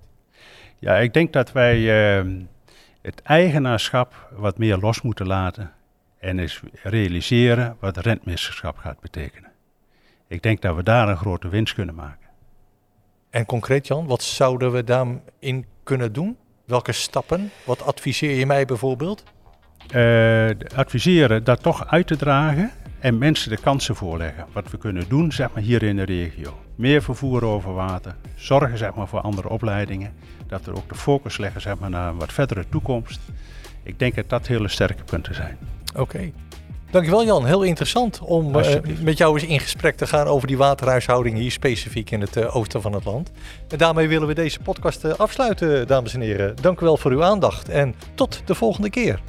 Ja, 0.79 0.97
ik 0.97 1.13
denk 1.15 1.33
dat 1.33 1.53
wij 1.53 1.79
uh, 1.79 2.43
het 3.03 3.23
eigenaarschap 3.23 4.29
wat 4.37 4.59
meer 4.59 4.77
los 4.77 5.03
moeten 5.03 5.27
laten 5.27 5.73
en 6.19 6.39
eens 6.39 6.61
realiseren 6.83 7.77
wat 7.81 7.97
rentmeesterschap 7.97 8.77
gaat 8.77 9.01
betekenen. 9.01 9.48
Ik 10.29 10.43
denk 10.43 10.63
dat 10.63 10.77
we 10.77 10.83
daar 10.83 11.09
een 11.09 11.17
grote 11.17 11.49
winst 11.49 11.75
kunnen 11.75 11.95
maken. 11.95 12.29
En 13.31 13.47
concreet 13.47 13.87
Jan, 13.87 14.07
wat 14.07 14.23
zouden 14.23 14.73
we 14.73 14.85
daarin 14.85 15.67
kunnen 15.83 16.13
doen? 16.13 16.37
Welke 16.65 16.93
stappen? 16.93 17.51
Wat 17.65 17.83
adviseer 17.83 18.39
je 18.39 18.47
mij 18.47 18.65
bijvoorbeeld? 18.65 19.25
Uh, 19.95 20.51
adviseren 20.75 21.45
dat 21.45 21.63
toch 21.63 21.87
uit 21.87 22.07
te 22.07 22.17
dragen 22.17 22.71
en 22.99 23.19
mensen 23.19 23.51
de 23.51 23.57
kansen 23.57 23.97
voorleggen. 23.97 24.47
Wat 24.53 24.71
we 24.71 24.79
kunnen 24.79 25.09
doen 25.09 25.33
zeg 25.33 25.53
maar, 25.53 25.63
hier 25.63 25.83
in 25.83 25.97
de 25.97 26.03
regio. 26.03 26.59
Meer 26.75 27.03
vervoer 27.03 27.45
over 27.45 27.75
water, 27.75 28.15
zorgen 28.35 28.79
zeg 28.79 28.95
maar, 28.95 29.09
voor 29.09 29.21
andere 29.21 29.49
opleidingen. 29.49 30.13
Dat 30.47 30.65
we 30.65 30.75
ook 30.75 30.89
de 30.89 30.95
focus 30.95 31.37
leggen 31.39 31.61
zeg 31.61 31.79
maar, 31.79 31.91
naar 31.91 32.09
een 32.09 32.19
wat 32.19 32.33
verdere 32.33 32.65
toekomst. 32.69 33.21
Ik 33.83 33.99
denk 33.99 34.15
dat 34.15 34.29
dat 34.29 34.47
hele 34.47 34.69
sterke 34.69 35.05
punten 35.05 35.35
zijn. 35.35 35.59
Oké. 35.97 36.33
Dankjewel 36.91 37.25
Jan, 37.25 37.47
heel 37.47 37.63
interessant 37.63 38.21
om 38.21 38.57
uh, 38.57 38.67
met 39.01 39.19
jou 39.19 39.35
eens 39.35 39.49
in 39.49 39.61
gesprek 39.61 39.97
te 39.97 40.07
gaan 40.07 40.27
over 40.27 40.47
die 40.47 40.57
waterhuishouding 40.57 41.37
hier 41.37 41.51
specifiek 41.51 42.11
in 42.11 42.21
het 42.21 42.37
uh, 42.37 42.57
oosten 42.57 42.83
van 42.83 42.93
het 42.93 43.05
land. 43.05 43.31
En 43.69 43.79
daarmee 43.79 44.09
willen 44.09 44.29
we 44.29 44.35
deze 44.35 44.61
podcast 44.61 45.05
uh, 45.05 45.13
afsluiten, 45.13 45.87
dames 45.87 46.15
en 46.15 46.21
heren. 46.21 46.57
Dank 46.61 46.81
u 46.81 46.85
wel 46.85 46.97
voor 46.97 47.11
uw 47.11 47.23
aandacht 47.23 47.69
en 47.69 47.95
tot 48.15 48.43
de 48.45 48.55
volgende 48.55 48.91
keer. 48.91 49.21